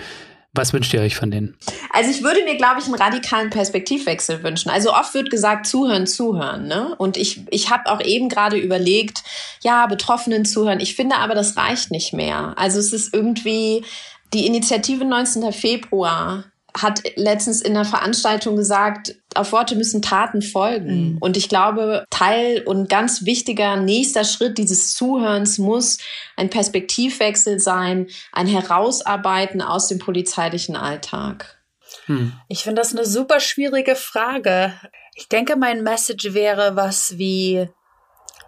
[0.55, 1.57] Was wünscht ihr euch von denen?
[1.93, 4.71] Also ich würde mir, glaube ich, einen radikalen Perspektivwechsel wünschen.
[4.71, 6.67] Also oft wird gesagt, zuhören, zuhören.
[6.67, 6.95] Ne?
[6.97, 9.23] Und ich, ich habe auch eben gerade überlegt,
[9.63, 10.81] ja, Betroffenen zuhören.
[10.81, 12.55] Ich finde aber, das reicht nicht mehr.
[12.57, 13.85] Also es ist irgendwie
[14.33, 15.53] die Initiative 19.
[15.53, 16.45] Februar
[16.83, 21.13] hat letztens in einer Veranstaltung gesagt, auf Worte müssen Taten folgen.
[21.13, 21.19] Mhm.
[21.19, 25.99] Und ich glaube, Teil und ganz wichtiger nächster Schritt dieses Zuhörens muss
[26.37, 31.59] ein Perspektivwechsel sein, ein Herausarbeiten aus dem polizeilichen Alltag.
[32.07, 32.33] Hm.
[32.49, 34.73] Ich finde das eine super schwierige Frage.
[35.15, 37.69] Ich denke, mein Message wäre was wie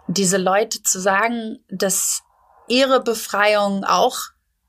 [0.07, 2.23] diese Leute zu sagen, dass
[2.67, 4.17] ihre Befreiung auch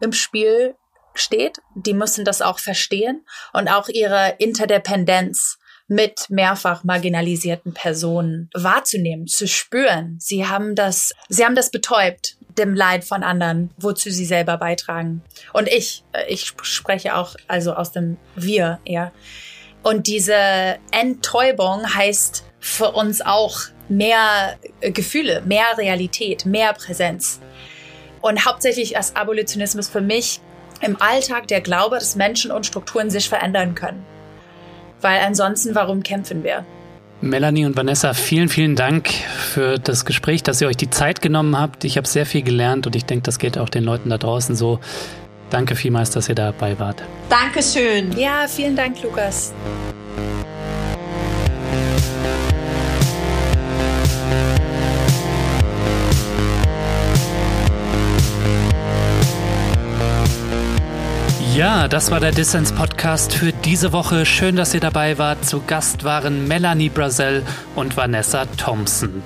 [0.00, 0.74] im Spiel
[1.14, 1.58] steht.
[1.74, 5.58] Die müssen das auch verstehen und auch ihre Interdependenz
[5.88, 10.16] mit mehrfach marginalisierten Personen wahrzunehmen, zu spüren.
[10.20, 15.22] Sie haben das, sie haben das betäubt, dem Leid von anderen, wozu sie selber beitragen.
[15.52, 19.12] Und ich, ich spreche auch also aus dem Wir eher.
[19.82, 23.58] Und diese Enttäubung heißt für uns auch
[23.88, 27.40] mehr Gefühle, mehr Realität, mehr Präsenz.
[28.20, 30.40] Und hauptsächlich als Abolitionismus für mich
[30.82, 34.04] im Alltag der Glaube, dass Menschen und Strukturen sich verändern können.
[35.00, 36.64] Weil ansonsten, warum kämpfen wir?
[37.20, 41.58] Melanie und Vanessa, vielen, vielen Dank für das Gespräch, dass ihr euch die Zeit genommen
[41.58, 41.84] habt.
[41.84, 44.56] Ich habe sehr viel gelernt und ich denke, das geht auch den Leuten da draußen
[44.56, 44.80] so.
[45.48, 47.02] Danke vielmals, dass ihr dabei wart.
[47.28, 48.16] Dankeschön.
[48.18, 49.52] Ja, vielen Dank, Lukas.
[61.54, 64.24] Ja, das war der Dissens Podcast für diese Woche.
[64.24, 65.44] Schön, dass ihr dabei wart.
[65.44, 67.42] Zu Gast waren Melanie Brazel
[67.74, 69.22] und Vanessa Thompson.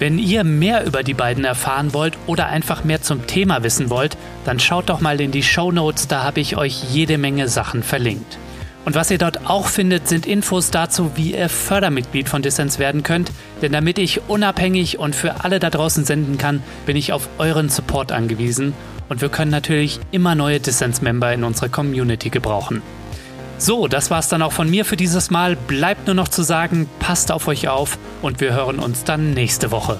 [0.00, 4.16] Wenn ihr mehr über die beiden erfahren wollt oder einfach mehr zum Thema wissen wollt,
[4.44, 7.84] dann schaut doch mal in die Show Notes, da habe ich euch jede Menge Sachen
[7.84, 8.38] verlinkt.
[8.84, 13.04] Und was ihr dort auch findet, sind Infos dazu, wie ihr Fördermitglied von Dissens werden
[13.04, 13.30] könnt.
[13.62, 17.68] Denn damit ich unabhängig und für alle da draußen senden kann, bin ich auf euren
[17.68, 18.74] Support angewiesen
[19.08, 22.82] und wir können natürlich immer neue Dissens-Member in unserer Community gebrauchen.
[23.58, 25.56] So, das war's dann auch von mir für dieses Mal.
[25.56, 29.72] Bleibt nur noch zu sagen, passt auf euch auf und wir hören uns dann nächste
[29.72, 29.98] Woche.